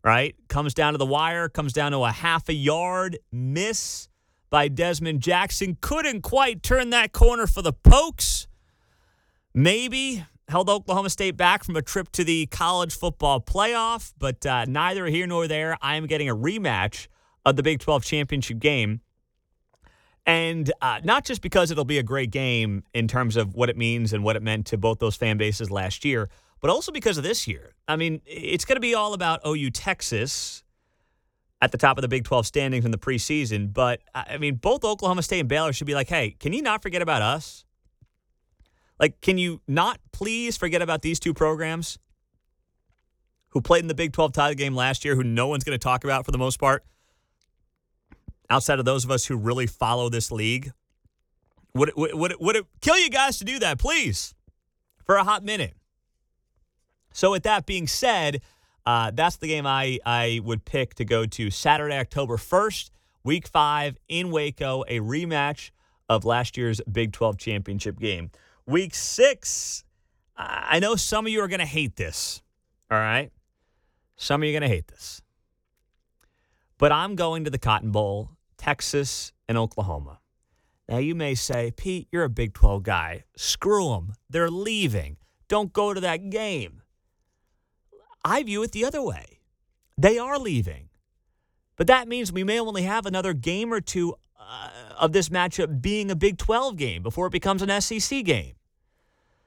Right? 0.03 0.35
Comes 0.47 0.73
down 0.73 0.93
to 0.93 0.97
the 0.97 1.05
wire, 1.05 1.47
comes 1.47 1.73
down 1.73 1.91
to 1.91 1.99
a 1.99 2.11
half 2.11 2.49
a 2.49 2.53
yard 2.53 3.19
miss 3.31 4.09
by 4.49 4.67
Dezmon 4.67 5.19
Jackson. 5.19 5.77
Couldn't 5.79 6.21
quite 6.21 6.63
turn 6.63 6.89
that 6.89 7.11
corner 7.11 7.47
for 7.47 7.61
the 7.61 7.73
Pokes. 7.73 8.47
Maybe 9.53 10.23
held 10.47 10.69
Oklahoma 10.69 11.09
State 11.09 11.37
back 11.37 11.63
from 11.63 11.75
a 11.75 11.81
trip 11.81 12.11
to 12.13 12.23
the 12.23 12.45
college 12.47 12.95
football 12.95 13.41
playoff, 13.41 14.13
but 14.17 14.45
uh, 14.45 14.65
neither 14.65 15.05
here 15.07 15.27
nor 15.27 15.47
there. 15.47 15.77
I 15.81 15.95
am 15.95 16.07
getting 16.07 16.29
a 16.29 16.35
rematch 16.35 17.07
of 17.45 17.55
the 17.55 17.63
Big 17.63 17.79
12 17.79 18.03
championship 18.03 18.59
game. 18.59 19.01
And 20.25 20.71
uh, 20.81 20.99
not 21.03 21.25
just 21.25 21.41
because 21.41 21.71
it'll 21.71 21.85
be 21.85 21.97
a 21.97 22.03
great 22.03 22.29
game 22.29 22.83
in 22.93 23.07
terms 23.07 23.35
of 23.35 23.55
what 23.55 23.69
it 23.69 23.77
means 23.77 24.13
and 24.13 24.23
what 24.23 24.35
it 24.35 24.43
meant 24.43 24.67
to 24.67 24.77
both 24.77 24.99
those 24.99 25.15
fan 25.15 25.37
bases 25.37 25.71
last 25.71 26.05
year, 26.05 26.29
but 26.59 26.69
also 26.69 26.91
because 26.91 27.17
of 27.17 27.23
this 27.23 27.47
year. 27.47 27.73
I 27.87 27.95
mean, 27.95 28.21
it's 28.25 28.65
going 28.65 28.75
to 28.75 28.81
be 28.81 28.93
all 28.93 29.13
about 29.13 29.41
OU 29.45 29.71
Texas 29.71 30.63
at 31.59 31.71
the 31.71 31.77
top 31.77 31.97
of 31.97 32.03
the 32.03 32.07
Big 32.07 32.23
12 32.23 32.45
standings 32.45 32.85
in 32.85 32.91
the 32.91 32.97
preseason. 32.97 33.73
But 33.73 34.01
I 34.13 34.37
mean, 34.37 34.55
both 34.55 34.83
Oklahoma 34.83 35.23
State 35.23 35.39
and 35.39 35.49
Baylor 35.49 35.73
should 35.73 35.87
be 35.87 35.95
like, 35.95 36.09
hey, 36.09 36.35
can 36.39 36.53
you 36.53 36.61
not 36.61 36.83
forget 36.83 37.01
about 37.01 37.21
us? 37.21 37.65
Like, 39.01 39.19
can 39.19 39.39
you 39.39 39.61
not 39.67 39.99
please 40.11 40.55
forget 40.57 40.83
about 40.83 41.01
these 41.01 41.19
two 41.19 41.33
programs 41.33 41.97
who 43.49 43.59
played 43.59 43.83
in 43.83 43.87
the 43.87 43.95
Big 43.95 44.13
12 44.13 44.31
title 44.31 44.53
game 44.53 44.75
last 44.75 45.03
year, 45.03 45.15
who 45.15 45.23
no 45.23 45.47
one's 45.47 45.63
going 45.63 45.77
to 45.77 45.83
talk 45.83 46.03
about 46.03 46.23
for 46.23 46.31
the 46.31 46.37
most 46.37 46.59
part, 46.59 46.85
outside 48.47 48.77
of 48.77 48.85
those 48.85 49.03
of 49.03 49.09
us 49.09 49.25
who 49.25 49.35
really 49.35 49.65
follow 49.65 50.07
this 50.07 50.31
league? 50.31 50.71
Would 51.73 51.89
it, 51.89 51.97
would, 51.97 52.31
it, 52.31 52.39
would 52.39 52.55
it 52.55 52.65
kill 52.81 52.99
you 52.99 53.09
guys 53.09 53.39
to 53.39 53.43
do 53.43 53.57
that, 53.59 53.79
please, 53.79 54.35
for 55.03 55.15
a 55.15 55.23
hot 55.23 55.43
minute? 55.43 55.73
So, 57.11 57.31
with 57.31 57.43
that 57.43 57.65
being 57.65 57.87
said, 57.87 58.41
uh, 58.85 59.11
that's 59.11 59.37
the 59.37 59.47
game 59.47 59.65
I, 59.65 59.99
I 60.05 60.41
would 60.43 60.63
pick 60.63 60.93
to 60.95 61.05
go 61.05 61.25
to 61.25 61.49
Saturday, 61.49 61.97
October 61.97 62.37
1st, 62.37 62.91
week 63.23 63.47
five 63.47 63.97
in 64.07 64.31
Waco, 64.31 64.83
a 64.87 64.99
rematch 64.99 65.71
of 66.07 66.23
last 66.23 66.55
year's 66.55 66.81
Big 66.91 67.13
12 67.13 67.37
championship 67.37 67.99
game. 67.99 68.31
Week 68.65 68.93
six, 68.93 69.83
I 70.37 70.79
know 70.79 70.95
some 70.95 71.25
of 71.25 71.31
you 71.31 71.41
are 71.41 71.47
going 71.47 71.59
to 71.59 71.65
hate 71.65 71.95
this. 71.95 72.41
All 72.89 72.97
right. 72.97 73.31
Some 74.15 74.41
of 74.41 74.47
you 74.47 74.55
are 74.55 74.59
going 74.59 74.69
to 74.69 74.75
hate 74.75 74.87
this. 74.87 75.21
But 76.77 76.91
I'm 76.91 77.15
going 77.15 77.43
to 77.43 77.49
the 77.49 77.57
Cotton 77.57 77.91
Bowl, 77.91 78.31
Texas 78.57 79.33
and 79.47 79.57
Oklahoma. 79.57 80.19
Now, 80.89 80.97
you 80.97 81.15
may 81.15 81.35
say, 81.35 81.71
Pete, 81.71 82.07
you're 82.11 82.23
a 82.23 82.29
Big 82.29 82.53
12 82.53 82.83
guy. 82.83 83.23
Screw 83.35 83.89
them. 83.89 84.13
They're 84.29 84.49
leaving. 84.49 85.17
Don't 85.47 85.71
go 85.71 85.93
to 85.93 86.01
that 86.01 86.29
game. 86.29 86.81
I 88.25 88.43
view 88.43 88.63
it 88.63 88.71
the 88.71 88.85
other 88.85 89.01
way. 89.01 89.39
They 89.97 90.17
are 90.17 90.37
leaving. 90.37 90.89
But 91.77 91.87
that 91.87 92.07
means 92.07 92.31
we 92.31 92.43
may 92.43 92.59
only 92.59 92.83
have 92.83 93.05
another 93.05 93.33
game 93.33 93.73
or 93.73 93.81
two 93.81 94.15
of 95.01 95.11
this 95.11 95.29
matchup 95.29 95.81
being 95.81 96.11
a 96.11 96.15
Big 96.15 96.37
12 96.37 96.77
game 96.77 97.01
before 97.01 97.25
it 97.25 97.31
becomes 97.31 97.63
an 97.63 97.81
SEC 97.81 98.23
game. 98.23 98.53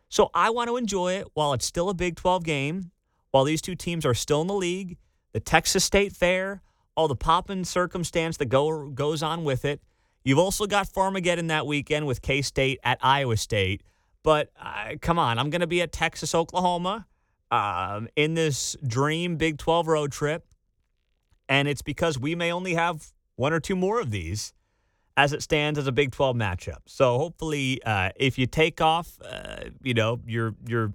So 0.08 0.30
I 0.34 0.50
want 0.50 0.68
to 0.68 0.76
enjoy 0.76 1.14
it 1.14 1.28
while 1.34 1.52
it's 1.52 1.64
still 1.64 1.88
a 1.88 1.94
Big 1.94 2.16
12 2.16 2.44
game, 2.44 2.90
while 3.30 3.44
these 3.44 3.62
two 3.62 3.76
teams 3.76 4.04
are 4.04 4.14
still 4.14 4.42
in 4.42 4.48
the 4.48 4.54
league, 4.54 4.98
the 5.32 5.40
Texas 5.40 5.84
State 5.84 6.12
Fair, 6.12 6.60
all 6.96 7.08
the 7.08 7.16
poppin' 7.16 7.64
circumstance 7.64 8.36
that 8.36 8.46
go, 8.46 8.90
goes 8.90 9.22
on 9.22 9.44
with 9.44 9.64
it. 9.64 9.80
You've 10.24 10.38
also 10.38 10.66
got 10.66 10.88
Farmageddon 10.88 11.48
that 11.48 11.66
weekend 11.66 12.06
with 12.06 12.20
K 12.20 12.42
State 12.42 12.80
at 12.82 12.98
Iowa 13.00 13.36
State. 13.36 13.82
But 14.22 14.50
uh, 14.60 14.94
come 15.00 15.18
on, 15.18 15.38
I'm 15.38 15.50
going 15.50 15.60
to 15.60 15.66
be 15.66 15.82
at 15.82 15.92
Texas, 15.92 16.34
Oklahoma 16.34 17.06
um, 17.50 18.08
in 18.16 18.34
this 18.34 18.76
dream 18.86 19.36
Big 19.36 19.58
12 19.58 19.86
road 19.86 20.12
trip. 20.12 20.46
And 21.48 21.68
it's 21.68 21.82
because 21.82 22.18
we 22.18 22.34
may 22.34 22.50
only 22.50 22.74
have 22.74 23.12
one 23.36 23.52
or 23.52 23.60
two 23.60 23.76
more 23.76 24.00
of 24.00 24.10
these 24.10 24.52
as 25.16 25.32
it 25.32 25.42
stands 25.42 25.78
as 25.78 25.86
a 25.86 25.92
Big 25.92 26.10
12 26.12 26.36
matchup. 26.36 26.78
So 26.86 27.18
hopefully, 27.18 27.80
uh, 27.84 28.10
if 28.16 28.38
you 28.38 28.46
take 28.46 28.80
off, 28.80 29.18
uh, 29.24 29.64
you 29.82 29.94
know, 29.94 30.20
your 30.26 30.54
your 30.66 30.92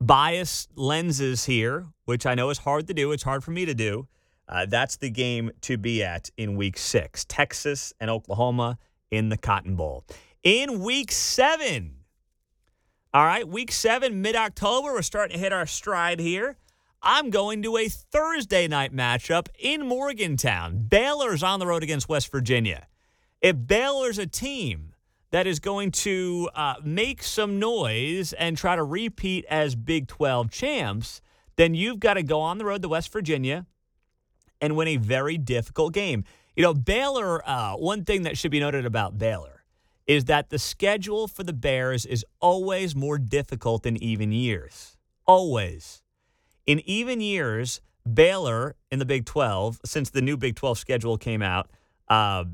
bias 0.00 0.68
lenses 0.74 1.44
here, 1.44 1.86
which 2.04 2.26
I 2.26 2.34
know 2.34 2.50
is 2.50 2.58
hard 2.58 2.86
to 2.88 2.94
do, 2.94 3.12
it's 3.12 3.22
hard 3.22 3.42
for 3.42 3.50
me 3.50 3.64
to 3.64 3.74
do. 3.74 4.06
Uh, 4.46 4.66
that's 4.66 4.96
the 4.96 5.08
game 5.08 5.50
to 5.62 5.78
be 5.78 6.02
at 6.02 6.30
in 6.36 6.56
Week 6.56 6.76
Six: 6.76 7.24
Texas 7.24 7.92
and 8.00 8.10
Oklahoma 8.10 8.78
in 9.10 9.30
the 9.30 9.38
Cotton 9.38 9.76
Bowl. 9.76 10.04
In 10.42 10.80
Week 10.80 11.10
Seven, 11.10 12.04
all 13.14 13.24
right, 13.24 13.48
Week 13.48 13.72
Seven, 13.72 14.20
mid 14.20 14.36
October, 14.36 14.92
we're 14.92 15.02
starting 15.02 15.36
to 15.36 15.40
hit 15.40 15.52
our 15.52 15.66
stride 15.66 16.20
here. 16.20 16.58
I'm 17.06 17.30
going 17.30 17.62
to 17.62 17.76
a 17.76 17.88
Thursday 17.88 18.66
night 18.66 18.94
matchup 18.94 19.48
in 19.58 19.86
Morgantown. 19.86 20.86
Baylor's 20.88 21.42
on 21.42 21.60
the 21.60 21.66
road 21.66 21.82
against 21.82 22.08
West 22.08 22.32
Virginia. 22.32 22.86
If 23.44 23.66
Baylor's 23.66 24.16
a 24.16 24.26
team 24.26 24.94
that 25.30 25.46
is 25.46 25.60
going 25.60 25.90
to 25.90 26.48
uh, 26.54 26.76
make 26.82 27.22
some 27.22 27.58
noise 27.58 28.32
and 28.32 28.56
try 28.56 28.74
to 28.74 28.82
repeat 28.82 29.44
as 29.50 29.76
Big 29.76 30.08
12 30.08 30.50
champs, 30.50 31.20
then 31.56 31.74
you've 31.74 32.00
got 32.00 32.14
to 32.14 32.22
go 32.22 32.40
on 32.40 32.56
the 32.56 32.64
road 32.64 32.80
to 32.80 32.88
West 32.88 33.12
Virginia 33.12 33.66
and 34.62 34.76
win 34.76 34.88
a 34.88 34.96
very 34.96 35.36
difficult 35.36 35.92
game. 35.92 36.24
You 36.56 36.62
know, 36.62 36.72
Baylor, 36.72 37.46
uh, 37.46 37.74
one 37.74 38.06
thing 38.06 38.22
that 38.22 38.38
should 38.38 38.50
be 38.50 38.60
noted 38.60 38.86
about 38.86 39.18
Baylor 39.18 39.62
is 40.06 40.24
that 40.24 40.48
the 40.48 40.58
schedule 40.58 41.28
for 41.28 41.42
the 41.42 41.52
Bears 41.52 42.06
is 42.06 42.24
always 42.40 42.96
more 42.96 43.18
difficult 43.18 43.84
in 43.84 44.02
even 44.02 44.32
years. 44.32 44.96
Always. 45.26 46.02
In 46.64 46.80
even 46.88 47.20
years, 47.20 47.82
Baylor 48.10 48.74
in 48.90 49.00
the 49.00 49.04
Big 49.04 49.26
12, 49.26 49.82
since 49.84 50.08
the 50.08 50.22
new 50.22 50.38
Big 50.38 50.56
12 50.56 50.78
schedule 50.78 51.18
came 51.18 51.42
out, 51.42 51.68
uh, 52.08 52.44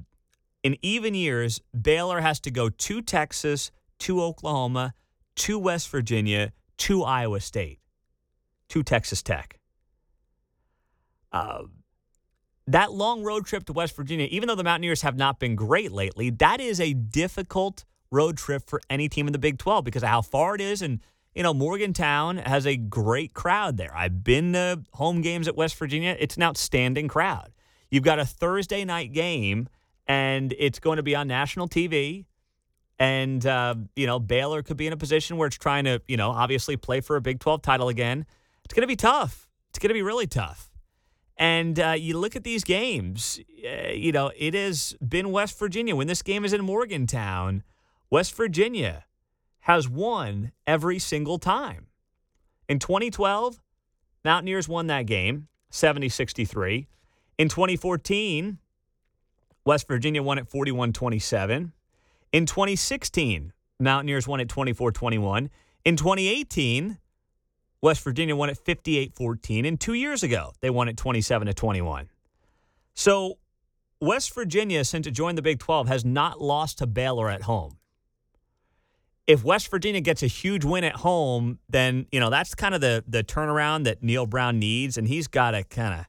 in 0.62 0.76
even 0.82 1.14
years, 1.14 1.60
Baylor 1.78 2.20
has 2.20 2.40
to 2.40 2.50
go 2.50 2.68
to 2.68 3.02
Texas, 3.02 3.70
to 4.00 4.22
Oklahoma, 4.22 4.94
to 5.36 5.58
West 5.58 5.88
Virginia, 5.88 6.52
to 6.78 7.02
Iowa 7.02 7.40
State, 7.40 7.78
to 8.68 8.82
Texas 8.82 9.22
Tech. 9.22 9.58
Uh, 11.32 11.62
that 12.66 12.92
long 12.92 13.22
road 13.22 13.46
trip 13.46 13.64
to 13.64 13.72
West 13.72 13.96
Virginia, 13.96 14.28
even 14.30 14.46
though 14.46 14.54
the 14.54 14.64
Mountaineers 14.64 15.02
have 15.02 15.16
not 15.16 15.38
been 15.38 15.56
great 15.56 15.92
lately, 15.92 16.30
that 16.30 16.60
is 16.60 16.80
a 16.80 16.92
difficult 16.92 17.84
road 18.10 18.36
trip 18.36 18.68
for 18.68 18.80
any 18.90 19.08
team 19.08 19.26
in 19.26 19.32
the 19.32 19.38
Big 19.38 19.58
12 19.58 19.84
because 19.84 20.02
of 20.02 20.08
how 20.08 20.22
far 20.22 20.54
it 20.54 20.60
is. 20.60 20.82
And, 20.82 21.00
you 21.34 21.42
know, 21.42 21.54
Morgantown 21.54 22.38
has 22.38 22.66
a 22.66 22.76
great 22.76 23.34
crowd 23.34 23.76
there. 23.76 23.94
I've 23.96 24.22
been 24.22 24.52
to 24.52 24.82
home 24.92 25.20
games 25.20 25.48
at 25.48 25.56
West 25.56 25.76
Virginia, 25.76 26.16
it's 26.18 26.36
an 26.36 26.42
outstanding 26.42 27.08
crowd. 27.08 27.52
You've 27.90 28.04
got 28.04 28.18
a 28.18 28.24
Thursday 28.24 28.84
night 28.84 29.12
game 29.12 29.68
and 30.10 30.52
it's 30.58 30.80
going 30.80 30.96
to 30.96 31.04
be 31.04 31.14
on 31.14 31.28
national 31.28 31.68
TV. 31.68 32.24
And, 32.98 33.46
uh, 33.46 33.76
you 33.94 34.08
know, 34.08 34.18
Baylor 34.18 34.60
could 34.64 34.76
be 34.76 34.88
in 34.88 34.92
a 34.92 34.96
position 34.96 35.36
where 35.36 35.46
it's 35.46 35.56
trying 35.56 35.84
to, 35.84 36.02
you 36.08 36.16
know, 36.16 36.30
obviously 36.30 36.76
play 36.76 37.00
for 37.00 37.14
a 37.14 37.20
Big 37.20 37.38
12 37.38 37.62
title 37.62 37.88
again. 37.88 38.26
It's 38.64 38.74
going 38.74 38.82
to 38.82 38.88
be 38.88 38.96
tough. 38.96 39.48
It's 39.68 39.78
going 39.78 39.90
to 39.90 39.94
be 39.94 40.02
really 40.02 40.26
tough. 40.26 40.68
And 41.36 41.78
uh, 41.78 41.94
you 41.96 42.18
look 42.18 42.34
at 42.34 42.42
these 42.42 42.64
games, 42.64 43.38
uh, 43.64 43.92
you 43.92 44.10
know, 44.10 44.32
it 44.36 44.54
has 44.54 44.96
been 45.06 45.30
West 45.30 45.56
Virginia. 45.56 45.94
When 45.94 46.08
this 46.08 46.22
game 46.22 46.44
is 46.44 46.52
in 46.52 46.64
Morgantown, 46.64 47.62
West 48.10 48.34
Virginia 48.34 49.04
has 49.60 49.88
won 49.88 50.50
every 50.66 50.98
single 50.98 51.38
time. 51.38 51.86
In 52.68 52.80
2012, 52.80 53.60
Mountaineers 54.24 54.68
won 54.68 54.88
that 54.88 55.06
game 55.06 55.46
70 55.70 56.08
63. 56.08 56.88
In 57.38 57.48
2014, 57.48 58.58
West 59.64 59.86
Virginia 59.88 60.22
won 60.22 60.38
at 60.38 60.48
41 60.48 60.92
27. 60.92 61.72
In 62.32 62.46
2016, 62.46 63.52
Mountaineers 63.78 64.28
won 64.28 64.40
at 64.40 64.48
24 64.48 64.92
21. 64.92 65.50
In 65.84 65.96
2018, 65.96 66.98
West 67.82 68.02
Virginia 68.04 68.36
won 68.36 68.50
at 68.50 68.58
58 68.58 69.14
14. 69.14 69.64
And 69.64 69.80
two 69.80 69.94
years 69.94 70.22
ago, 70.22 70.52
they 70.60 70.70
won 70.70 70.88
at 70.88 70.96
27 70.96 71.46
to 71.46 71.54
21. 71.54 72.08
So 72.94 73.38
West 74.00 74.34
Virginia, 74.34 74.84
since 74.84 75.06
it 75.06 75.12
joined 75.12 75.38
the 75.38 75.42
Big 75.42 75.58
12, 75.58 75.88
has 75.88 76.04
not 76.04 76.40
lost 76.40 76.78
to 76.78 76.86
Baylor 76.86 77.28
at 77.30 77.42
home. 77.42 77.78
If 79.26 79.44
West 79.44 79.70
Virginia 79.70 80.00
gets 80.00 80.22
a 80.22 80.26
huge 80.26 80.64
win 80.64 80.84
at 80.84 80.96
home, 80.96 81.60
then, 81.68 82.06
you 82.10 82.18
know, 82.18 82.30
that's 82.30 82.54
kind 82.54 82.74
of 82.74 82.80
the, 82.80 83.04
the 83.06 83.22
turnaround 83.22 83.84
that 83.84 84.02
Neal 84.02 84.26
Brown 84.26 84.58
needs. 84.58 84.98
And 84.98 85.06
he's 85.06 85.28
got 85.28 85.52
to 85.52 85.62
kind 85.64 86.00
of 86.00 86.06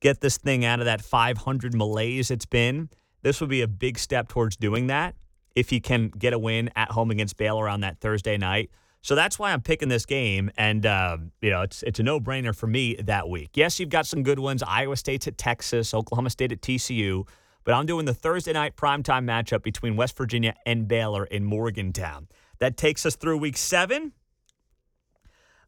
get 0.00 0.20
this 0.20 0.36
thing 0.36 0.64
out 0.64 0.80
of 0.80 0.86
that 0.86 1.00
500 1.00 1.74
malaise 1.74 2.30
it's 2.30 2.46
been. 2.46 2.88
This 3.22 3.40
would 3.40 3.50
be 3.50 3.62
a 3.62 3.68
big 3.68 3.98
step 3.98 4.28
towards 4.28 4.56
doing 4.56 4.86
that 4.88 5.14
if 5.54 5.70
he 5.70 5.80
can 5.80 6.08
get 6.08 6.32
a 6.32 6.38
win 6.38 6.70
at 6.76 6.90
home 6.90 7.10
against 7.10 7.36
Baylor 7.36 7.68
on 7.68 7.80
that 7.80 7.98
Thursday 8.00 8.36
night. 8.36 8.70
So 9.02 9.14
that's 9.14 9.38
why 9.38 9.52
I'm 9.52 9.60
picking 9.62 9.88
this 9.88 10.04
game, 10.04 10.50
and 10.56 10.84
uh, 10.84 11.18
you 11.40 11.50
know 11.50 11.62
it's 11.62 11.84
it's 11.84 12.00
a 12.00 12.02
no 12.02 12.18
brainer 12.18 12.54
for 12.54 12.66
me 12.66 12.96
that 12.96 13.28
week. 13.28 13.50
Yes, 13.54 13.78
you've 13.78 13.88
got 13.88 14.04
some 14.04 14.24
good 14.24 14.40
ones. 14.40 14.64
Iowa 14.66 14.96
State's 14.96 15.28
at 15.28 15.38
Texas, 15.38 15.94
Oklahoma 15.94 16.28
State 16.28 16.50
at 16.50 16.60
TCU, 16.60 17.26
but 17.62 17.72
I'm 17.72 17.86
doing 17.86 18.04
the 18.04 18.14
Thursday 18.14 18.52
night 18.52 18.74
primetime 18.74 19.24
matchup 19.24 19.62
between 19.62 19.94
West 19.94 20.16
Virginia 20.16 20.54
and 20.66 20.88
Baylor 20.88 21.24
in 21.24 21.44
Morgantown. 21.44 22.26
That 22.58 22.76
takes 22.76 23.06
us 23.06 23.14
through 23.14 23.38
Week 23.38 23.56
Seven. 23.56 24.12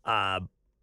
Uh, 0.05 0.41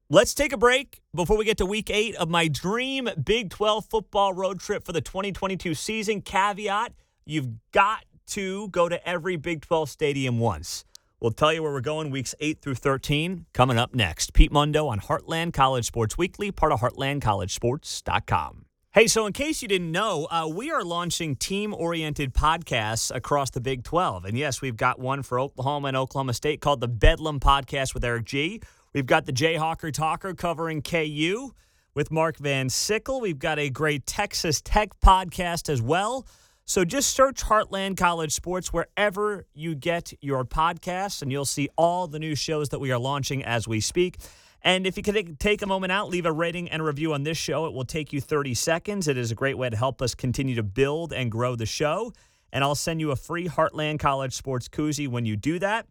Let's 0.08 0.36
take 0.36 0.54
a 0.54 0.58
break 0.58 1.02
before 1.16 1.36
we 1.36 1.46
get 1.46 1.58
to 1.58 1.66
week 1.66 1.90
eight 1.90 2.14
of 2.18 2.30
my 2.30 2.48
dream 2.48 3.10
Big 3.24 3.50
12 3.50 3.86
football 3.86 4.34
road 4.34 4.60
trip 4.60 4.86
for 4.86 4.92
the 4.92 5.02
2022 5.02 5.74
season. 5.74 6.22
Caveat 6.22 6.94
you've 7.26 7.48
got 7.72 8.06
to 8.28 8.68
go 8.68 8.88
to 8.88 9.04
every 9.08 9.36
Big 9.36 9.66
12 9.66 9.90
stadium 9.90 10.38
once. 10.38 10.86
We'll 11.20 11.32
tell 11.32 11.52
you 11.52 11.64
where 11.64 11.72
we're 11.72 11.82
going 11.82 12.12
weeks 12.12 12.36
8 12.40 12.62
through 12.62 12.76
13 12.76 13.48
coming 13.54 13.80
up 13.80 13.96
next. 13.96 14.34
Pete 14.34 14.52
Mundo 14.52 14.86
on 14.90 15.00
Heartland 15.00 15.54
College 15.54 15.86
Sports 15.86 16.20
Weekly, 16.20 16.52
part 16.52 16.72
of 16.72 16.82
heartlandcollegesports.com. 16.82 18.66
Hey, 18.92 19.08
so 19.08 19.26
in 19.26 19.34
case 19.34 19.64
you 19.64 19.68
didn't 19.68 19.92
know, 19.92 20.28
uh, 20.30 20.48
we 20.48 20.70
are 20.70 20.84
launching 20.84 21.36
team 21.36 21.74
oriented 21.74 22.32
podcasts 22.32 23.14
across 23.14 23.50
the 23.50 23.60
Big 23.60 23.84
12. 23.84 24.26
And 24.26 24.38
yes, 24.38 24.62
we've 24.62 24.78
got 24.78 25.00
one 25.00 25.24
for 25.24 25.40
Oklahoma 25.40 25.88
and 25.88 25.98
Oklahoma 25.98 26.36
State 26.36 26.62
called 26.62 26.80
the 26.80 26.88
Bedlam 26.88 27.40
Podcast 27.40 27.96
with 27.96 28.06
Eric 28.06 28.26
G. 28.26 28.62
We've 28.96 29.06
got 29.06 29.26
the 29.26 29.34
Jayhawker 29.34 29.92
Talker 29.92 30.34
covering 30.34 30.82
KU 30.82 31.52
with 31.96 32.12
Mark 32.12 32.38
Van 32.38 32.70
Sickle. 32.70 33.20
We've 33.20 33.38
got 33.38 33.60
a 33.60 33.70
great 33.70 34.06
Texas 34.06 34.62
Tech 34.62 34.98
podcast 35.02 35.68
as 35.68 35.82
well. 35.82 36.26
So 36.64 36.86
just 36.86 37.10
search 37.10 37.44
Heartland 37.44 37.98
College 37.98 38.32
Sports 38.32 38.72
wherever 38.72 39.48
you 39.54 39.76
get 39.76 40.14
your 40.22 40.46
podcasts, 40.46 41.22
and 41.22 41.30
you'll 41.30 41.44
see 41.44 41.68
all 41.78 42.08
the 42.08 42.20
new 42.20 42.36
shows 42.36 42.70
that 42.70 42.80
we 42.80 42.90
are 42.94 42.98
launching 42.98 43.44
as 43.44 43.68
we 43.68 43.82
speak. 43.82 44.16
And 44.62 44.88
if 44.88 44.96
you 44.96 45.04
could 45.04 45.42
take 45.42 45.62
a 45.62 45.68
moment 45.68 45.92
out, 45.92 46.08
leave 46.08 46.26
a 46.26 46.32
rating 46.32 46.70
and 46.70 46.82
a 46.82 46.86
review 46.86 47.14
on 47.14 47.24
this 47.24 47.38
show, 47.38 47.66
it 47.66 47.74
will 47.74 47.84
take 47.84 48.14
you 48.14 48.22
30 48.22 48.54
seconds. 48.54 49.10
It 49.10 49.18
is 49.18 49.30
a 49.30 49.36
great 49.36 49.58
way 49.58 49.70
to 49.70 49.76
help 49.76 50.02
us 50.02 50.16
continue 50.16 50.56
to 50.56 50.64
build 50.64 51.12
and 51.12 51.30
grow 51.30 51.58
the 51.58 51.66
show. 51.66 52.14
And 52.54 52.64
I'll 52.64 52.76
send 52.76 53.02
you 53.02 53.12
a 53.12 53.18
free 53.18 53.50
Heartland 53.50 54.00
College 54.00 54.34
Sports 54.34 54.70
koozie 54.70 55.10
when 55.10 55.26
you 55.26 55.36
do 55.36 55.60
that. 55.60 55.86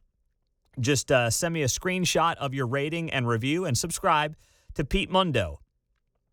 Just 0.80 1.10
uh, 1.12 1.30
send 1.30 1.54
me 1.54 1.62
a 1.62 1.66
screenshot 1.66 2.36
of 2.36 2.54
your 2.54 2.66
rating 2.66 3.10
and 3.10 3.28
review 3.28 3.64
and 3.64 3.76
subscribe 3.76 4.36
to 4.74 4.84
Pete 4.84 5.10
Mundo, 5.10 5.60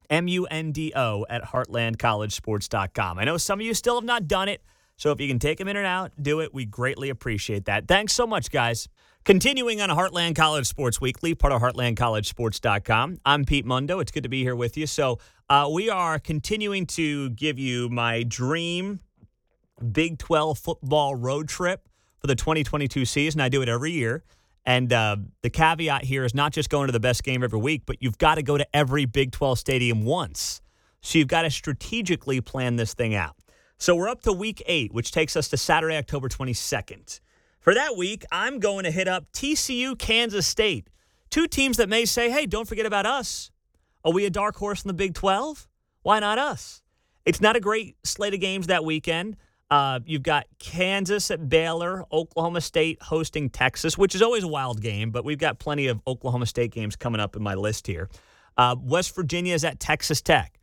M 0.10 0.28
U 0.28 0.46
N 0.48 0.72
D 0.72 0.92
O, 0.96 1.26
at 1.30 1.44
heartlandcollegesports.com. 1.44 3.20
I 3.20 3.24
know 3.24 3.38
some 3.38 3.60
of 3.60 3.66
you 3.66 3.74
still 3.74 3.96
have 3.96 4.04
not 4.04 4.28
done 4.28 4.50
it, 4.50 4.64
so 4.98 5.12
if 5.12 5.20
you 5.20 5.28
can 5.28 5.40
take 5.40 5.60
a 5.60 5.66
minute 5.66 5.86
out, 5.86 6.12
do 6.22 6.40
it. 6.40 6.54
We 6.54 6.66
greatly 6.66 7.10
appreciate 7.10 7.66
that. 7.66 7.88
Thanks 7.88 8.14
so 8.14 8.26
much, 8.26 8.52
guys. 8.52 8.88
Continuing 9.24 9.82
on 9.82 9.90
Heartland 9.90 10.36
College 10.36 10.66
Sports 10.66 11.00
Weekly, 11.00 11.36
part 11.36 11.54
of 11.54 11.62
heartlandcollegesports.com. 11.62 13.20
I'm 13.24 13.46
Pete 13.46 13.66
Mundo. 13.66 14.00
It's 14.00 14.12
good 14.12 14.24
to 14.24 14.30
be 14.30 14.42
here 14.42 14.56
with 14.56 14.78
you. 14.78 14.88
So, 14.88 15.20
uh, 15.48 15.70
we 15.72 15.90
are 15.90 16.18
continuing 16.18 16.88
to 16.88 17.30
give 17.32 17.60
you 17.60 17.90
my 17.90 18.24
dream 18.24 19.02
Big 19.92 20.18
12 20.18 20.58
football 20.58 21.16
road 21.16 21.48
trip 21.50 21.88
for 22.22 22.28
the 22.28 22.36
2022 22.36 23.04
season. 23.06 23.42
I 23.42 23.50
do 23.50 23.62
it 23.62 23.70
every 23.70 23.92
year. 23.92 24.24
And 24.64 24.94
uh, 24.94 25.18
the 25.42 25.50
caveat 25.50 26.04
here 26.04 26.24
is 26.24 26.36
not 26.36 26.54
just 26.54 26.70
going 26.70 26.88
to 26.88 26.92
the 26.92 27.00
best 27.00 27.24
game 27.24 27.44
every 27.44 27.60
week, 27.60 27.82
but 27.88 27.98
you've 28.00 28.20
got 28.20 28.36
to 28.36 28.44
go 28.44 28.58
to 28.58 28.76
every 28.76 29.06
Big 29.06 29.32
12 29.32 29.58
stadium 29.58 30.06
once. 30.06 30.62
So 31.02 31.18
you've 31.18 31.28
got 31.28 31.42
to 31.42 31.50
strategically 31.50 32.42
plan 32.42 32.76
this 32.76 32.94
thing 32.94 33.16
out. 33.16 33.36
So 33.80 33.96
we're 33.96 34.08
up 34.10 34.22
to 34.22 34.34
week 34.34 34.62
eight, 34.68 34.94
which 34.94 35.12
takes 35.12 35.36
us 35.36 35.50
to 35.50 35.58
Saturday, 35.58 35.98
October 35.98 36.30
22nd. 36.30 37.20
For 37.60 37.74
that 37.74 37.98
week, 37.98 38.24
I'm 38.32 38.60
going 38.60 38.84
to 38.84 38.92
hit 38.92 39.08
up 39.08 39.32
TCU, 39.34 39.98
Kansas 39.98 40.46
State. 40.46 40.88
Two 41.32 41.48
teams 41.48 41.78
that 41.78 41.90
may 41.90 42.06
say, 42.06 42.30
hey, 42.30 42.46
don't 42.46 42.68
forget 42.68 42.86
about 42.86 43.08
us. 43.08 43.50
Are 44.06 44.12
we 44.12 44.26
a 44.26 44.30
dark 44.30 44.58
horse 44.58 44.84
in 44.84 44.88
the 44.88 44.94
Big 44.94 45.16
12? 45.16 45.68
Why 46.04 46.20
not 46.20 46.38
us? 46.38 46.84
It's 47.26 47.42
not 47.42 47.56
a 47.56 47.60
great 47.60 47.96
slate 48.04 48.34
of 48.36 48.40
games 48.40 48.68
that 48.68 48.86
weekend. 48.86 49.38
Uh, 49.72 50.02
you've 50.06 50.22
got 50.22 50.46
Kansas 50.60 51.32
at 51.32 51.48
Baylor, 51.48 52.04
Oklahoma 52.12 52.60
State 52.60 53.02
hosting 53.02 53.50
Texas, 53.50 53.98
which 53.98 54.14
is 54.14 54.22
always 54.22 54.44
a 54.44 54.48
wild 54.48 54.82
game, 54.82 55.12
but 55.12 55.24
we've 55.24 55.38
got 55.38 55.60
plenty 55.60 55.88
of 55.88 56.02
Oklahoma 56.06 56.46
State 56.46 56.72
games 56.72 56.98
coming 56.98 57.22
up 57.22 57.38
in 57.38 57.42
my 57.42 57.56
list 57.56 57.88
here. 57.88 58.10
Uh, 58.58 58.76
West 58.78 59.16
Virginia 59.16 59.54
is 59.54 59.64
at 59.64 59.80
Texas 59.80 60.22
Tech. 60.22 60.60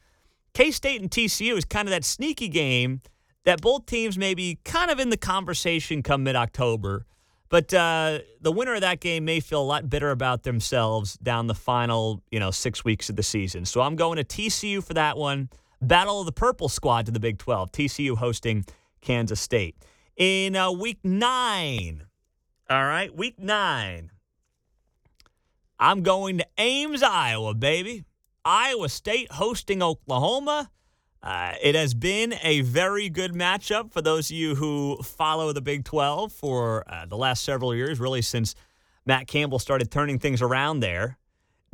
K 0.53 0.71
State 0.71 1.01
and 1.01 1.11
TCU 1.11 1.57
is 1.57 1.65
kind 1.65 1.89
of 1.89 1.91
that 1.91 2.05
sneaky 2.05 2.49
game 2.49 3.01
that 3.45 3.63
both 3.63 3.87
teams 3.87 4.19
may 4.19 4.35
be 4.35 4.59
kind 4.65 4.91
of 4.91 5.01
in 5.01 5.09
the 5.09 5.17
conversation 5.17 6.03
come 6.03 6.23
mid 6.23 6.37
October. 6.37 7.07
But 7.49 7.73
uh, 7.73 8.19
the 8.43 8.53
winner 8.53 8.75
of 8.75 8.83
that 8.83 9.01
game 9.01 9.25
may 9.25 9.41
feel 9.41 9.63
a 9.63 9.65
lot 9.65 9.89
bitter 9.89 10.11
about 10.11 10.43
themselves 10.43 11.15
down 11.15 11.47
the 11.47 11.55
final, 11.55 12.23
you 12.31 12.39
know, 12.39 12.51
six 12.51 12.85
weeks 12.85 13.09
of 13.09 13.17
the 13.17 13.23
season. 13.23 13.65
So 13.65 13.81
I'm 13.81 13.97
going 13.97 14.19
to 14.19 14.25
TCU 14.25 14.85
for 14.85 14.93
that 14.93 15.17
one. 15.17 15.49
Battle 15.81 16.21
of 16.21 16.27
the 16.27 16.33
Purple 16.33 16.69
Squad 16.69 17.07
to 17.07 17.13
the 17.13 17.21
Big 17.21 17.39
12. 17.39 17.73
TCU 17.73 18.19
hosting 18.19 18.67
Kansas 19.01 19.41
State. 19.41 19.77
In 20.17 20.57
uh, 20.57 20.71
week 20.73 20.99
nine, 21.05 22.05
all 22.69 22.85
right, 22.85 23.15
week 23.15 23.39
nine, 23.39 24.11
I'm 25.79 26.03
going 26.03 26.39
to 26.39 26.47
Ames, 26.59 27.03
Iowa, 27.03 27.55
baby. 27.55 28.05
Iowa 28.45 28.89
State 28.89 29.31
hosting 29.33 29.83
Oklahoma. 29.83 30.71
Uh, 31.23 31.53
it 31.63 31.75
has 31.75 31.95
been 31.95 32.35
a 32.43 32.63
very 32.63 33.09
good 33.09 33.33
matchup 33.33 33.93
for 33.93 34.01
those 34.01 34.31
of 34.31 34.37
you 34.37 34.55
who 34.55 34.99
follow 35.03 35.53
the 35.53 35.61
Big 35.61 35.85
12 35.85 36.33
for 36.33 36.85
uh, 36.91 37.07
the 37.07 37.17
last 37.17 37.45
several 37.45 37.75
years, 37.75 38.01
really 38.01 38.23
since 38.23 38.55
Matt 39.05 39.27
Campbell 39.27 39.59
started 39.59 39.91
turning 39.91 40.19
things 40.19 40.43
around 40.43 40.81
there, 40.81 41.19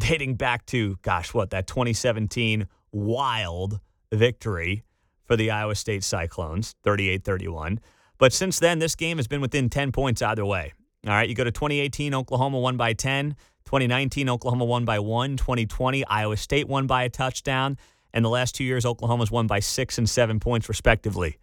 dating 0.00 0.36
back 0.36 0.66
to, 0.66 0.96
gosh, 1.02 1.34
what, 1.34 1.50
that 1.50 1.66
2017 1.66 2.66
wild 2.92 3.80
victory 4.12 4.84
for 5.24 5.36
the 5.36 5.50
Iowa 5.50 5.74
State 5.74 6.04
Cyclones, 6.04 6.74
38 6.84 7.24
31. 7.24 7.80
But 8.18 8.32
since 8.32 8.58
then, 8.58 8.78
this 8.78 8.94
game 8.94 9.16
has 9.16 9.26
been 9.26 9.40
within 9.40 9.68
10 9.68 9.92
points 9.92 10.22
either 10.22 10.44
way. 10.44 10.72
All 11.06 11.12
right, 11.12 11.28
you 11.28 11.34
go 11.34 11.44
to 11.44 11.52
2018, 11.52 12.14
Oklahoma 12.14 12.58
won 12.58 12.76
by 12.76 12.92
10. 12.92 13.36
2019, 13.64 14.28
Oklahoma 14.28 14.64
won 14.64 14.84
by 14.84 14.98
one. 14.98 15.36
2020, 15.36 16.04
Iowa 16.06 16.36
State 16.36 16.68
won 16.68 16.86
by 16.86 17.04
a 17.04 17.08
touchdown. 17.08 17.76
And 18.12 18.24
the 18.24 18.30
last 18.30 18.54
two 18.54 18.64
years, 18.64 18.86
Oklahoma's 18.86 19.30
won 19.30 19.46
by 19.46 19.58
six 19.58 19.98
and 19.98 20.08
seven 20.08 20.38
points, 20.38 20.68
respectively. 20.68 21.38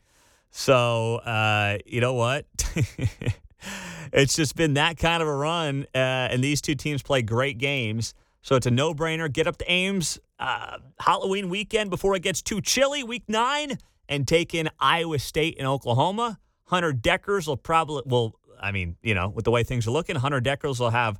So, 0.51 1.17
uh, 1.17 1.79
you 1.85 1.99
know 1.99 2.13
what? 2.13 2.45
it's 4.13 4.35
just 4.35 4.55
been 4.55 4.75
that 4.75 4.97
kind 4.97 5.21
of 5.21 5.27
a 5.27 5.35
run. 5.35 5.85
Uh, 5.93 5.97
and 6.31 6.43
these 6.43 6.61
two 6.61 6.75
teams 6.75 7.01
play 7.01 7.21
great 7.21 7.57
games. 7.57 8.13
So 8.41 8.55
it's 8.55 8.65
a 8.65 8.71
no 8.71 8.93
brainer. 8.93 9.31
Get 9.31 9.47
up 9.47 9.57
to 9.57 9.71
Ames 9.71 10.19
uh, 10.39 10.77
Halloween 10.99 11.49
weekend 11.49 11.89
before 11.89 12.15
it 12.15 12.21
gets 12.21 12.41
too 12.41 12.61
chilly, 12.61 13.03
week 13.03 13.23
nine, 13.27 13.77
and 14.09 14.27
take 14.27 14.53
in 14.53 14.69
Iowa 14.79 15.19
State 15.19 15.57
and 15.57 15.67
Oklahoma. 15.67 16.39
Hunter 16.65 16.91
Dekkers 16.93 17.47
will 17.47 17.57
probably, 17.57 18.03
well, 18.05 18.35
I 18.59 18.71
mean, 18.71 18.95
you 19.03 19.13
know, 19.13 19.29
with 19.29 19.45
the 19.45 19.51
way 19.51 19.63
things 19.63 19.87
are 19.87 19.91
looking, 19.91 20.15
Hunter 20.15 20.41
Dekkers 20.41 20.79
will 20.79 20.89
have 20.89 21.19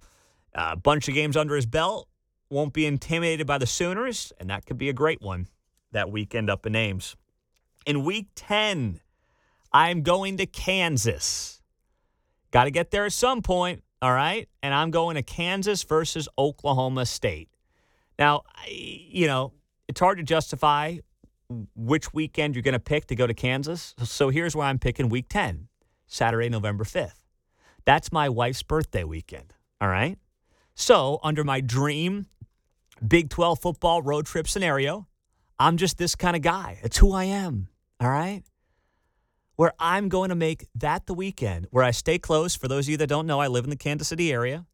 a 0.53 0.75
bunch 0.75 1.07
of 1.07 1.13
games 1.13 1.37
under 1.37 1.55
his 1.55 1.65
belt 1.65 2.07
won't 2.51 2.73
be 2.73 2.85
intimidated 2.85 3.47
by 3.47 3.57
the 3.57 3.65
Sooners, 3.65 4.33
and 4.39 4.49
that 4.49 4.65
could 4.65 4.77
be 4.77 4.89
a 4.89 4.93
great 4.93 5.21
one 5.21 5.47
that 5.91 6.11
weekend 6.11 6.49
up 6.49 6.65
in 6.65 6.75
Ames. 6.75 7.15
In 7.85 8.03
week 8.03 8.27
10, 8.35 8.99
I'm 9.71 10.03
going 10.03 10.37
to 10.37 10.45
Kansas. 10.45 11.61
Got 12.51 12.65
to 12.65 12.71
get 12.71 12.91
there 12.91 13.05
at 13.05 13.13
some 13.13 13.41
point, 13.41 13.83
all 14.01 14.13
right? 14.13 14.47
And 14.63 14.73
I'm 14.73 14.91
going 14.91 15.15
to 15.15 15.23
Kansas 15.23 15.83
versus 15.83 16.27
Oklahoma 16.37 17.05
State. 17.05 17.49
Now, 18.19 18.43
you 18.67 19.27
know, 19.27 19.53
it's 19.87 19.99
hard 19.99 20.17
to 20.17 20.23
justify 20.23 20.97
which 21.75 22.13
weekend 22.13 22.55
you're 22.55 22.63
going 22.63 22.73
to 22.73 22.79
pick 22.79 23.07
to 23.07 23.15
go 23.15 23.27
to 23.27 23.33
Kansas. 23.33 23.93
So 24.03 24.29
here's 24.29 24.55
where 24.55 24.67
I'm 24.67 24.79
picking 24.79 25.09
week 25.09 25.27
10, 25.29 25.67
Saturday, 26.07 26.49
November 26.49 26.83
5th. 26.83 27.19
That's 27.85 28.11
my 28.11 28.29
wife's 28.29 28.63
birthday 28.63 29.03
weekend, 29.03 29.53
all 29.79 29.89
right? 29.89 30.17
So, 30.75 31.19
under 31.23 31.43
my 31.43 31.59
dream 31.61 32.27
Big 33.05 33.29
12 33.29 33.59
football 33.59 34.01
road 34.01 34.25
trip 34.27 34.47
scenario. 34.47 35.07
I'm 35.57 35.77
just 35.77 35.97
this 35.97 36.15
kind 36.15 36.35
of 36.35 36.41
guy. 36.41 36.79
It's 36.83 36.97
who 36.97 37.13
I 37.13 37.25
am. 37.25 37.67
All 37.99 38.09
right. 38.09 38.43
Where 39.61 39.73
I'm 39.77 40.09
going 40.09 40.29
to 40.29 40.35
make 40.35 40.65
that 40.73 41.05
the 41.05 41.13
weekend 41.13 41.67
where 41.69 41.83
I 41.83 41.91
stay 41.91 42.17
close. 42.17 42.55
For 42.55 42.67
those 42.67 42.87
of 42.87 42.89
you 42.89 42.97
that 42.97 43.05
don't 43.05 43.27
know, 43.27 43.39
I 43.39 43.45
live 43.45 43.63
in 43.63 43.69
the 43.69 43.75
Kansas 43.75 44.07
City 44.07 44.33
area. 44.33 44.65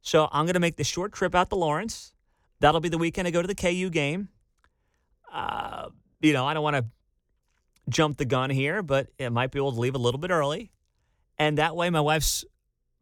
So 0.00 0.26
I'm 0.32 0.46
going 0.46 0.54
to 0.54 0.58
make 0.58 0.76
the 0.76 0.84
short 0.84 1.12
trip 1.12 1.34
out 1.34 1.50
to 1.50 1.56
Lawrence. 1.56 2.14
That'll 2.58 2.80
be 2.80 2.88
the 2.88 2.96
weekend 2.96 3.28
I 3.28 3.30
go 3.30 3.42
to 3.42 3.46
the 3.46 3.54
KU 3.54 3.90
game. 3.90 4.30
Uh, 5.30 5.90
you 6.22 6.32
know, 6.32 6.46
I 6.46 6.54
don't 6.54 6.62
want 6.62 6.76
to 6.76 6.86
jump 7.90 8.16
the 8.16 8.24
gun 8.24 8.48
here, 8.48 8.82
but 8.82 9.08
it 9.18 9.28
might 9.28 9.50
be 9.50 9.58
able 9.58 9.72
to 9.72 9.78
leave 9.78 9.94
a 9.94 9.98
little 9.98 10.18
bit 10.18 10.30
early. 10.30 10.72
And 11.36 11.58
that 11.58 11.76
way, 11.76 11.90
my 11.90 12.00
wife's 12.00 12.42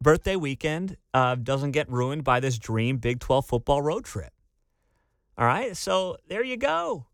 birthday 0.01 0.35
weekend 0.35 0.97
uh, 1.13 1.35
doesn't 1.35 1.71
get 1.71 1.89
ruined 1.89 2.25
by 2.25 2.41
this 2.41 2.57
dream 2.57 2.97
Big 2.97 3.21
12 3.21 3.45
football 3.45 3.81
road 3.81 4.03
trip. 4.03 4.33
All 5.37 5.45
right. 5.45 5.77
So 5.77 6.17
there 6.27 6.43
you 6.43 6.57
go. 6.57 7.05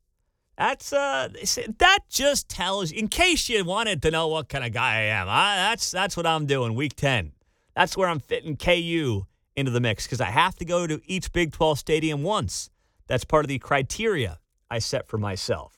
That's 0.57 0.91
uh 0.91 1.29
that 1.77 1.99
just 2.09 2.49
tells 2.49 2.91
you 2.91 2.99
in 2.99 3.09
case 3.09 3.47
you 3.47 3.63
wanted 3.63 4.01
to 4.01 4.11
know 4.11 4.27
what 4.27 4.49
kind 4.49 4.65
of 4.65 4.73
guy 4.73 4.95
I 4.95 5.01
am. 5.01 5.27
I, 5.29 5.55
that's 5.55 5.91
that's 5.91 6.17
what 6.17 6.25
I'm 6.25 6.47
doing 6.47 6.73
week 6.73 6.95
10. 6.95 7.33
That's 7.75 7.95
where 7.95 8.09
I'm 8.09 8.19
fitting 8.19 8.57
KU 8.57 9.27
into 9.55 9.71
the 9.71 9.79
mix 9.79 10.07
cuz 10.07 10.19
I 10.19 10.31
have 10.31 10.55
to 10.55 10.65
go 10.65 10.87
to 10.87 10.99
each 11.05 11.31
Big 11.31 11.51
12 11.51 11.77
stadium 11.77 12.23
once. 12.23 12.71
That's 13.05 13.23
part 13.23 13.45
of 13.45 13.49
the 13.49 13.59
criteria 13.59 14.39
I 14.69 14.79
set 14.79 15.07
for 15.07 15.19
myself. 15.19 15.77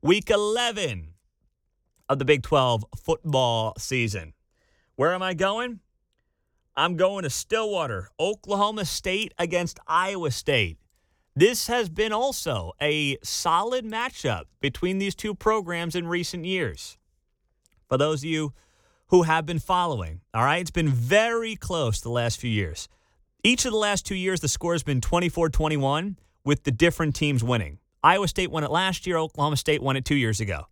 Week 0.00 0.30
11 0.30 1.14
of 2.08 2.18
the 2.20 2.24
Big 2.24 2.42
12 2.42 2.84
football 2.96 3.74
season. 3.78 4.34
Where 4.94 5.12
am 5.12 5.22
I 5.22 5.34
going? 5.34 5.80
I'm 6.76 6.96
going 6.96 7.24
to 7.24 7.30
Stillwater, 7.30 8.08
Oklahoma 8.18 8.84
State 8.84 9.34
against 9.38 9.80
Iowa 9.86 10.30
State. 10.30 10.78
This 11.36 11.68
has 11.68 11.88
been 11.88 12.12
also 12.12 12.72
a 12.82 13.16
solid 13.22 13.84
matchup 13.84 14.44
between 14.60 14.98
these 14.98 15.14
two 15.14 15.34
programs 15.34 15.94
in 15.94 16.08
recent 16.08 16.44
years. 16.44 16.98
For 17.88 17.96
those 17.96 18.20
of 18.20 18.24
you 18.24 18.52
who 19.08 19.22
have 19.22 19.46
been 19.46 19.60
following, 19.60 20.22
all 20.34 20.44
right, 20.44 20.60
it's 20.60 20.72
been 20.72 20.88
very 20.88 21.54
close 21.54 22.00
the 22.00 22.10
last 22.10 22.40
few 22.40 22.50
years. 22.50 22.88
Each 23.44 23.64
of 23.64 23.70
the 23.70 23.78
last 23.78 24.04
two 24.04 24.16
years, 24.16 24.40
the 24.40 24.48
score 24.48 24.72
has 24.72 24.82
been 24.82 25.00
24 25.00 25.50
21 25.50 26.18
with 26.44 26.64
the 26.64 26.72
different 26.72 27.14
teams 27.14 27.44
winning. 27.44 27.78
Iowa 28.02 28.26
State 28.26 28.50
won 28.50 28.64
it 28.64 28.70
last 28.70 29.06
year, 29.06 29.16
Oklahoma 29.16 29.56
State 29.56 29.82
won 29.82 29.96
it 29.96 30.04
two 30.04 30.16
years 30.16 30.40
ago. 30.40 30.66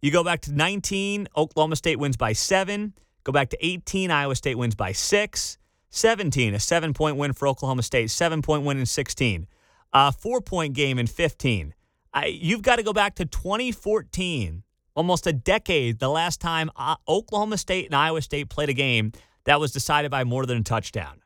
You 0.00 0.12
go 0.12 0.22
back 0.22 0.40
to 0.42 0.52
19, 0.52 1.28
Oklahoma 1.36 1.76
State 1.76 1.98
wins 1.98 2.16
by 2.16 2.32
seven. 2.32 2.94
Go 3.24 3.32
back 3.32 3.50
to 3.50 3.66
18, 3.66 4.10
Iowa 4.10 4.36
State 4.36 4.56
wins 4.56 4.76
by 4.76 4.92
six. 4.92 5.58
17, 5.90 6.54
a 6.54 6.60
seven 6.60 6.94
point 6.94 7.16
win 7.16 7.32
for 7.32 7.48
Oklahoma 7.48 7.82
State, 7.82 8.10
seven 8.10 8.40
point 8.40 8.62
win 8.62 8.78
in 8.78 8.86
16 8.86 9.48
a 9.92 10.12
four 10.12 10.40
point 10.40 10.74
game 10.74 10.98
in 10.98 11.06
15. 11.06 11.74
I, 12.12 12.26
you've 12.26 12.62
got 12.62 12.76
to 12.76 12.82
go 12.82 12.92
back 12.92 13.14
to 13.16 13.24
2014, 13.24 14.64
almost 14.94 15.26
a 15.26 15.32
decade, 15.32 16.00
the 16.00 16.08
last 16.08 16.40
time 16.40 16.70
uh, 16.76 16.96
Oklahoma 17.08 17.56
State 17.56 17.86
and 17.86 17.94
Iowa 17.94 18.20
State 18.20 18.48
played 18.48 18.68
a 18.68 18.74
game 18.74 19.12
that 19.44 19.60
was 19.60 19.72
decided 19.72 20.10
by 20.10 20.24
more 20.24 20.44
than 20.44 20.58
a 20.58 20.62
touchdown. 20.62 21.22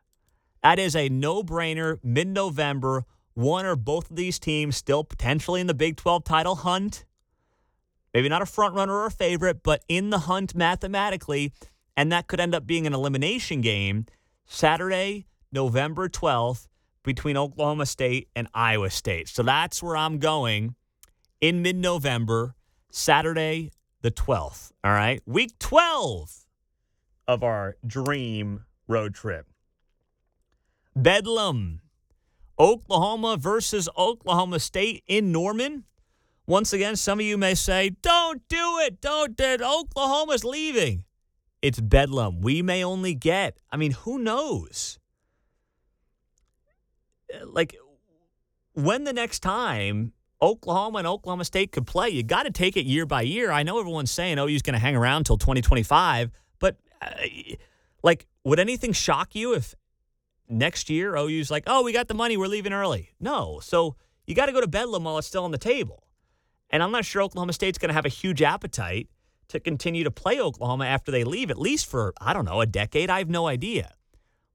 That 0.63 0.79
is 0.79 0.95
a 0.95 1.09
no 1.09 1.43
brainer 1.43 1.99
mid 2.03 2.29
November. 2.29 3.05
One 3.35 3.67
or 3.67 3.77
both 3.77 4.11
of 4.11 4.17
these 4.17 4.39
teams 4.39 4.77
still 4.77 5.03
potentially 5.03 5.61
in 5.61 5.67
the 5.67 5.75
Big 5.75 5.97
12 5.97 6.23
title 6.23 6.55
hunt. 6.55 7.05
Maybe 8.13 8.29
not 8.29 8.43
a 8.43 8.47
front 8.47 8.77
runner 8.77 8.95
or 8.95 9.07
a 9.07 9.11
favorite, 9.11 9.65
but 9.65 9.83
in 9.89 10.11
the 10.11 10.21
hunt 10.21 10.55
mathematically. 10.55 11.53
And 11.97 12.13
that 12.13 12.29
could 12.29 12.39
end 12.39 12.55
up 12.55 12.67
being 12.67 12.87
an 12.87 12.95
elimination 12.95 13.61
game 13.61 14.07
Saturday, 14.47 15.27
November 15.51 16.09
12th 16.09 16.69
between 17.05 17.37
Oklahoma 17.37 17.87
State 17.87 18.29
and 18.35 18.49
Iowa 18.53 18.91
State. 18.91 19.29
So 19.29 19.43
that's 19.45 19.83
where 19.83 19.97
I'm 19.97 20.19
going 20.19 20.75
in 21.41 21.63
mid 21.63 21.77
November, 21.77 22.57
Saturday, 22.91 23.71
the 24.01 24.11
12th. 24.11 24.73
All 24.83 24.93
right. 24.93 25.23
Week 25.27 25.57
12 25.61 26.47
of 27.29 27.43
our 27.43 27.77
dream 27.87 28.65
road 28.89 29.15
trip. 29.15 29.47
Bedlam, 30.97 31.81
Oklahoma 32.59 33.37
versus 33.37 33.89
Oklahoma 33.97 34.61
State 34.61 35.03
in 35.07 35.33
Norman. 35.33 35.85
Once 36.47 36.73
again, 36.73 36.95
some 36.95 37.19
of 37.19 37.27
you 37.27 37.39
may 37.39 37.55
say, 37.55 37.91
don't 38.03 38.47
do 38.49 38.79
it. 38.81 39.01
Don't 39.01 39.37
do 39.37 39.45
it. 39.45 39.63
Oklahoma's 39.63 40.45
leaving. 40.45 41.05
It's 41.63 41.81
Bedlam. 41.81 42.43
We 42.43 42.63
may 42.63 42.85
only 42.85 43.15
get, 43.15 43.57
I 43.73 43.77
mean, 43.77 43.93
who 43.93 44.19
knows? 44.19 44.99
Like 47.45 47.77
when 48.75 49.05
the 49.05 49.13
next 49.13 49.41
time 49.41 50.13
Oklahoma 50.45 50.99
and 50.99 51.07
Oklahoma 51.07 51.45
State 51.45 51.73
could 51.73 51.87
play. 51.87 52.11
You 52.11 52.23
got 52.23 52.43
to 52.43 52.51
take 52.51 52.77
it 52.77 52.85
year 52.85 53.07
by 53.07 53.23
year. 53.23 53.51
I 53.51 53.63
know 53.63 53.79
everyone's 53.79 54.11
saying 54.11 54.39
OU's 54.39 54.61
going 54.61 54.75
to 54.75 54.79
hang 54.79 54.95
around 54.95 55.19
until 55.19 55.39
2025, 55.39 56.31
but 56.59 56.77
uh, 57.01 57.09
like, 58.03 58.27
would 58.45 58.61
anything 58.61 58.93
shock 58.93 59.35
you 59.35 59.55
if 59.55 59.75
next 60.49 60.91
year 60.91 61.17
OU's 61.17 61.51
like, 61.51 61.65
oh, 61.67 61.83
we 61.83 61.93
got 61.93 62.09
the 62.09 62.15
money, 62.15 62.37
we're 62.37 62.47
leaving 62.47 62.75
early? 62.75 63.15
No. 63.19 63.59
So 63.63 63.97
you 64.27 64.35
got 64.35 64.47
to 64.47 64.53
go 64.53 64.61
to 64.61 64.69
Bedlam 64.69 65.05
while 65.05 65.17
it's 65.17 65.27
still 65.27 65.45
on 65.45 65.51
the 65.51 65.59
table. 65.59 66.03
And 66.69 66.83
I'm 66.83 66.91
not 66.91 67.07
sure 67.07 67.23
Oklahoma 67.23 67.55
State's 67.55 67.79
going 67.79 67.89
to 67.89 67.95
have 67.95 68.07
a 68.07 68.11
huge 68.11 68.43
appetite 68.43 69.09
to 69.49 69.61
continue 69.61 70.05
to 70.05 70.11
play 70.11 70.41
Oklahoma 70.41 70.87
after 70.87 71.11
they 71.11 71.25
leave, 71.25 71.51
at 71.51 71.59
least 71.59 71.87
for, 71.87 72.13
I 72.21 72.33
don't 72.33 72.45
know, 72.45 72.61
a 72.61 72.67
decade. 72.67 73.09
I 73.09 73.19
have 73.19 73.31
no 73.31 73.47
idea. 73.47 73.93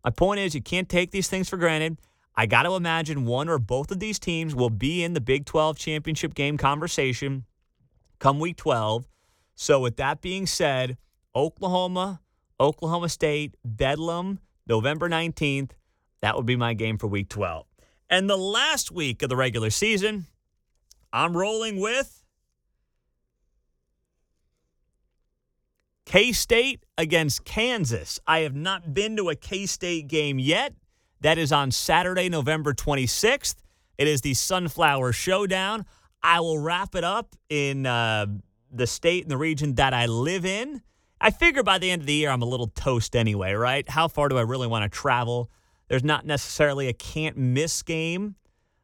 My 0.04 0.12
point 0.12 0.40
is, 0.40 0.54
you 0.54 0.62
can't 0.62 0.90
take 0.90 1.12
these 1.12 1.28
things 1.28 1.50
for 1.50 1.58
granted. 1.58 1.98
I 2.36 2.46
got 2.46 2.64
to 2.64 2.76
imagine 2.76 3.26
one 3.26 3.50
or 3.50 3.60
both 3.60 3.92
of 3.92 4.00
these 4.00 4.20
teams 4.20 4.56
will 4.56 4.70
be 4.70 5.04
in 5.04 5.14
the 5.14 5.22
Big 5.22 5.46
12 5.46 5.78
championship 5.78 6.34
game 6.34 6.58
conversation 6.58 7.46
come 8.20 8.40
week 8.40 8.58
12. 8.58 9.08
So, 9.56 9.80
with 9.82 9.98
that 9.98 10.22
being 10.22 10.46
said, 10.46 10.98
Oklahoma, 11.36 12.22
Oklahoma 12.60 13.10
State, 13.10 13.56
Bedlam, 13.66 14.40
November 14.68 15.10
19th, 15.10 15.72
that 16.22 16.36
would 16.36 16.46
be 16.46 16.56
my 16.56 16.74
game 16.74 16.98
for 16.98 17.08
week 17.08 17.30
12. 17.30 17.66
And 18.10 18.30
the 18.30 18.38
last 18.38 18.92
week 18.92 19.22
of 19.22 19.30
the 19.30 19.36
regular 19.36 19.70
season, 19.70 20.28
I'm 21.12 21.36
rolling 21.36 21.80
with 21.80 22.24
K 26.06 26.32
State 26.32 26.86
against 26.98 27.46
Kansas. 27.46 28.20
I 28.26 28.40
have 28.40 28.56
not 28.56 28.94
been 28.94 29.16
to 29.18 29.30
a 29.30 29.36
K 29.36 29.66
State 29.66 30.08
game 30.08 30.40
yet. 30.40 30.74
That 31.22 31.38
is 31.38 31.52
on 31.52 31.72
Saturday, 31.72 32.30
November 32.30 32.74
26th. 32.74 33.56
It 33.98 34.08
is 34.08 34.22
the 34.22 34.34
Sunflower 34.34 35.12
Showdown. 35.12 35.86
I 36.24 36.40
will 36.40 36.60
wrap 36.60 36.96
it 36.96 37.04
up 37.04 37.36
in 37.50 37.86
uh, 37.86 38.28
the 38.72 38.88
state 38.88 39.24
and 39.24 39.32
the 39.32 39.38
region 39.38 39.76
that 39.76 39.94
I 39.94 40.06
live 40.06 40.46
in. 40.46 40.82
I 41.22 41.32
figure 41.32 41.64
by 41.64 41.78
the 41.78 41.92
end 41.92 42.02
of 42.02 42.06
the 42.06 42.14
year, 42.14 42.30
I'm 42.30 42.42
a 42.42 42.46
little 42.46 42.68
toast 42.68 43.16
anyway, 43.16 43.54
right? 43.54 43.88
How 43.90 44.08
far 44.08 44.30
do 44.30 44.38
I 44.38 44.42
really 44.42 44.68
want 44.68 44.90
to 44.90 44.98
travel? 44.98 45.52
There's 45.90 46.04
not 46.04 46.26
necessarily 46.26 46.88
a 46.88 46.94
can't 46.94 47.38
miss 47.38 47.82
game 47.82 48.36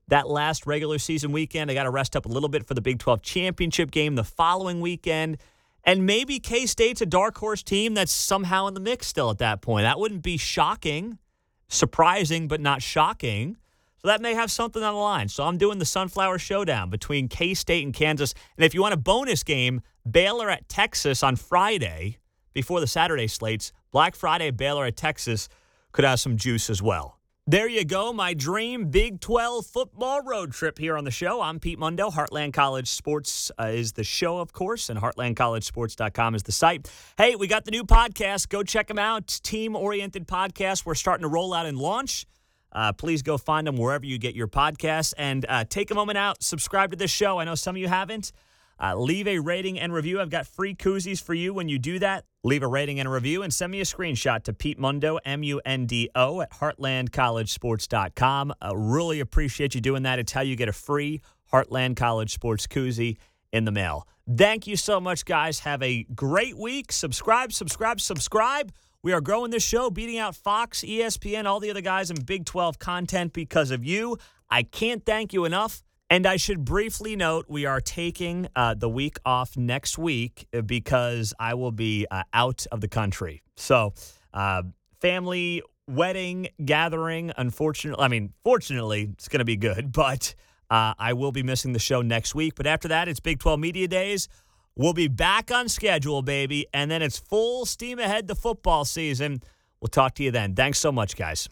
that 0.08 0.28
last 0.28 0.68
regular 0.68 1.00
season 1.00 1.32
weekend. 1.32 1.72
I 1.72 1.74
got 1.74 1.84
to 1.84 1.90
rest 1.90 2.16
up 2.16 2.26
a 2.26 2.30
little 2.30 2.50
bit 2.50 2.68
for 2.68 2.74
the 2.74 2.82
Big 2.82 3.00
12 3.00 3.22
championship 3.22 3.92
game 3.92 4.16
the 4.16 4.24
following 4.24 4.82
weekend. 4.82 5.38
And 5.84 6.06
maybe 6.06 6.40
K 6.40 6.66
State's 6.66 7.02
a 7.02 7.06
dark 7.06 7.38
horse 7.38 7.64
team 7.64 7.94
that's 7.94 8.12
somehow 8.12 8.68
in 8.68 8.74
the 8.74 8.80
mix 8.80 9.08
still 9.08 9.30
at 9.30 9.38
that 9.38 9.62
point. 9.62 9.84
That 9.84 10.00
wouldn't 10.00 10.24
be 10.24 10.38
shocking, 10.38 11.20
surprising, 11.68 12.48
but 12.48 12.62
not 12.62 12.82
shocking. 12.82 13.58
So 13.98 14.08
that 14.08 14.22
may 14.22 14.34
have 14.34 14.52
something 14.52 14.84
on 14.84 14.94
the 14.94 15.00
line. 15.00 15.30
So 15.30 15.44
I'm 15.44 15.58
doing 15.58 15.80
the 15.80 15.86
Sunflower 15.86 16.38
Showdown 16.38 16.90
between 16.90 17.28
K 17.28 17.54
State 17.54 17.84
and 17.84 17.94
Kansas. 17.94 18.34
And 18.58 18.64
if 18.64 18.74
you 18.74 18.82
want 18.82 18.94
a 18.94 18.98
bonus 18.98 19.44
game, 19.44 19.82
Baylor 20.10 20.50
at 20.50 20.70
Texas 20.70 21.24
on 21.24 21.36
Friday 21.36 22.20
before 22.54 22.80
the 22.80 22.88
Saturday 22.88 23.28
slates, 23.28 23.74
Black 23.92 24.16
Friday, 24.16 24.52
Baylor 24.52 24.86
at 24.86 24.96
Texas 24.96 25.50
could 25.92 26.06
have 26.06 26.20
some 26.20 26.38
juice 26.38 26.70
as 26.70 26.82
well. 26.82 27.20
There 27.48 27.68
you 27.68 27.86
go, 27.86 28.12
my 28.12 28.34
dream 28.34 28.90
Big 28.90 29.22
12 29.22 29.68
football 29.68 30.24
road 30.24 30.52
trip 30.52 30.80
here 30.80 30.98
on 30.98 31.04
the 31.04 31.12
show. 31.12 31.42
I'm 31.42 31.60
Pete 31.60 31.78
Mundo. 31.78 32.10
Heartland 32.10 32.54
College 32.54 32.88
Sports 32.88 33.52
uh, 33.60 33.66
is 33.66 33.94
the 33.94 34.04
show, 34.04 34.40
of 34.40 34.52
course, 34.52 34.90
and 34.90 35.00
heartlandcollegesports.com 35.00 36.34
is 36.34 36.42
the 36.42 36.52
site. 36.52 36.92
Hey, 37.20 37.36
we 37.36 37.46
got 37.46 37.66
the 37.66 37.70
new 37.70 37.84
podcast. 37.84 38.50
Go 38.50 38.64
check 38.64 38.88
them 38.88 38.98
out. 38.98 39.28
Team 39.44 39.76
oriented 39.76 40.28
podcast. 40.28 40.88
We're 40.88 40.96
starting 40.96 41.22
to 41.22 41.28
roll 41.28 41.54
out 41.54 41.68
and 41.68 41.78
launch. 41.78 42.26
Uh, 42.72 42.94
please 42.94 43.22
go 43.22 43.38
find 43.38 43.68
them 43.68 43.78
wherever 43.78 44.08
you 44.08 44.18
get 44.18 44.34
your 44.34 44.48
podcasts 44.48 45.14
and 45.16 45.46
uh, 45.48 45.66
take 45.70 45.92
a 45.92 45.94
moment 45.94 46.18
out, 46.18 46.42
subscribe 46.42 46.90
to 46.90 46.98
this 46.98 47.12
show. 47.12 47.38
I 47.38 47.44
know 47.44 47.54
some 47.54 47.76
of 47.76 47.80
you 47.80 47.88
haven't. 47.88 48.32
Uh, 48.80 48.96
leave 48.96 49.28
a 49.28 49.40
rating 49.40 49.80
and 49.80 49.94
review. 49.94 50.20
I've 50.20 50.30
got 50.30 50.48
free 50.48 50.76
koozies 50.76 51.24
for 51.24 51.34
you 51.34 51.54
when 51.54 51.70
you 51.70 51.80
do 51.80 52.00
that. 52.00 52.26
Leave 52.44 52.64
a 52.64 52.68
rating 52.68 53.00
and 53.00 53.08
a 53.08 53.12
review 53.12 53.42
and 53.42 53.54
send 53.54 53.72
me 53.72 53.80
a 53.80 53.86
screenshot 53.86 54.44
to 54.44 54.54
Pete 54.54 54.78
Mundo, 54.78 55.18
M 55.26 55.44
U 55.44 55.62
N 55.66 55.86
D 55.86 56.10
O, 56.16 56.42
at 56.42 56.52
heartlandcollegesports.com. 56.52 58.54
I 58.62 58.72
really 58.76 59.20
appreciate 59.20 59.76
you 59.76 59.82
doing 59.82 60.04
that. 60.04 60.20
It's 60.20 60.32
how 60.32 60.42
you 60.42 60.56
get 60.56 60.70
a 60.70 60.74
free 60.74 61.22
Heartland 61.52 61.96
College 61.96 62.34
Sports 62.34 62.68
koozie 62.68 63.18
in 63.52 63.66
the 63.66 63.72
mail. 63.72 64.08
Thank 64.38 64.68
you 64.68 64.76
so 64.76 65.00
much, 65.00 65.24
guys. 65.24 65.60
Have 65.60 65.82
a 65.82 66.04
great 66.16 66.58
week. 66.58 66.92
Subscribe, 66.92 67.54
subscribe, 67.54 68.02
subscribe. 68.02 68.72
We 69.02 69.14
are 69.14 69.22
growing 69.22 69.52
this 69.52 69.64
show, 69.64 69.92
beating 69.92 70.18
out 70.18 70.36
Fox, 70.36 70.82
ESPN, 70.82 71.46
all 71.46 71.60
the 71.60 71.70
other 71.70 71.82
guys 71.82 72.10
in 72.10 72.20
Big 72.22 72.46
12 72.46 72.80
content 72.80 73.34
because 73.34 73.70
of 73.70 73.86
you. 73.86 74.18
I 74.50 74.64
can't 74.64 75.06
thank 75.06 75.32
you 75.32 75.46
enough. 75.46 75.85
And 76.10 76.28
I 76.28 76.38
should 76.38 76.64
briefly 76.64 77.16
note 77.16 77.46
we 77.50 77.66
are 77.66 77.82
taking 77.82 78.48
uh, 78.56 78.76
the 78.76 78.90
week 78.90 79.18
off 79.26 79.58
next 79.58 79.98
week 79.98 80.48
uh, 80.54 80.62
because 80.62 81.34
I 81.40 81.56
will 81.56 81.72
be 81.72 82.06
uh, 82.12 82.24
out 82.32 82.68
of 82.72 82.82
the 82.82 82.88
country. 82.88 83.42
So, 83.56 83.94
uh, 84.34 84.64
family 85.02 85.64
wedding 85.88 86.50
gathering. 86.64 87.32
Unfortunately, 87.38 88.04
I 88.04 88.08
mean, 88.08 88.34
fortunately, 88.44 89.10
it's 89.14 89.28
going 89.28 89.40
to 89.40 89.46
be 89.46 89.56
good, 89.56 89.92
but 89.92 90.36
uh, 90.70 90.94
I 90.98 91.14
will 91.14 91.32
be 91.32 91.42
missing 91.42 91.74
the 91.74 91.80
show 91.80 92.02
next 92.02 92.36
week. 92.36 92.54
But 92.56 92.68
after 92.68 92.88
that, 92.90 93.08
it's 93.08 93.20
Big 93.20 93.40
12 93.40 93.60
Media 93.60 93.88
Days. 93.88 94.28
We'll 94.76 94.94
be 94.94 95.08
back 95.08 95.52
on 95.52 95.70
schedule, 95.70 96.22
baby. 96.22 96.68
And 96.74 96.92
then 96.92 97.02
it's 97.02 97.18
full 97.18 97.66
steam 97.66 97.98
ahead 97.98 98.28
to 98.28 98.36
football 98.36 98.86
season. 98.86 99.42
We'll 99.80 99.88
talk 99.88 100.16
to 100.16 100.24
you 100.24 100.32
then. 100.32 100.54
Thanks 100.54 100.80
so 100.80 100.92
much, 100.92 101.16
guys. 101.16 101.50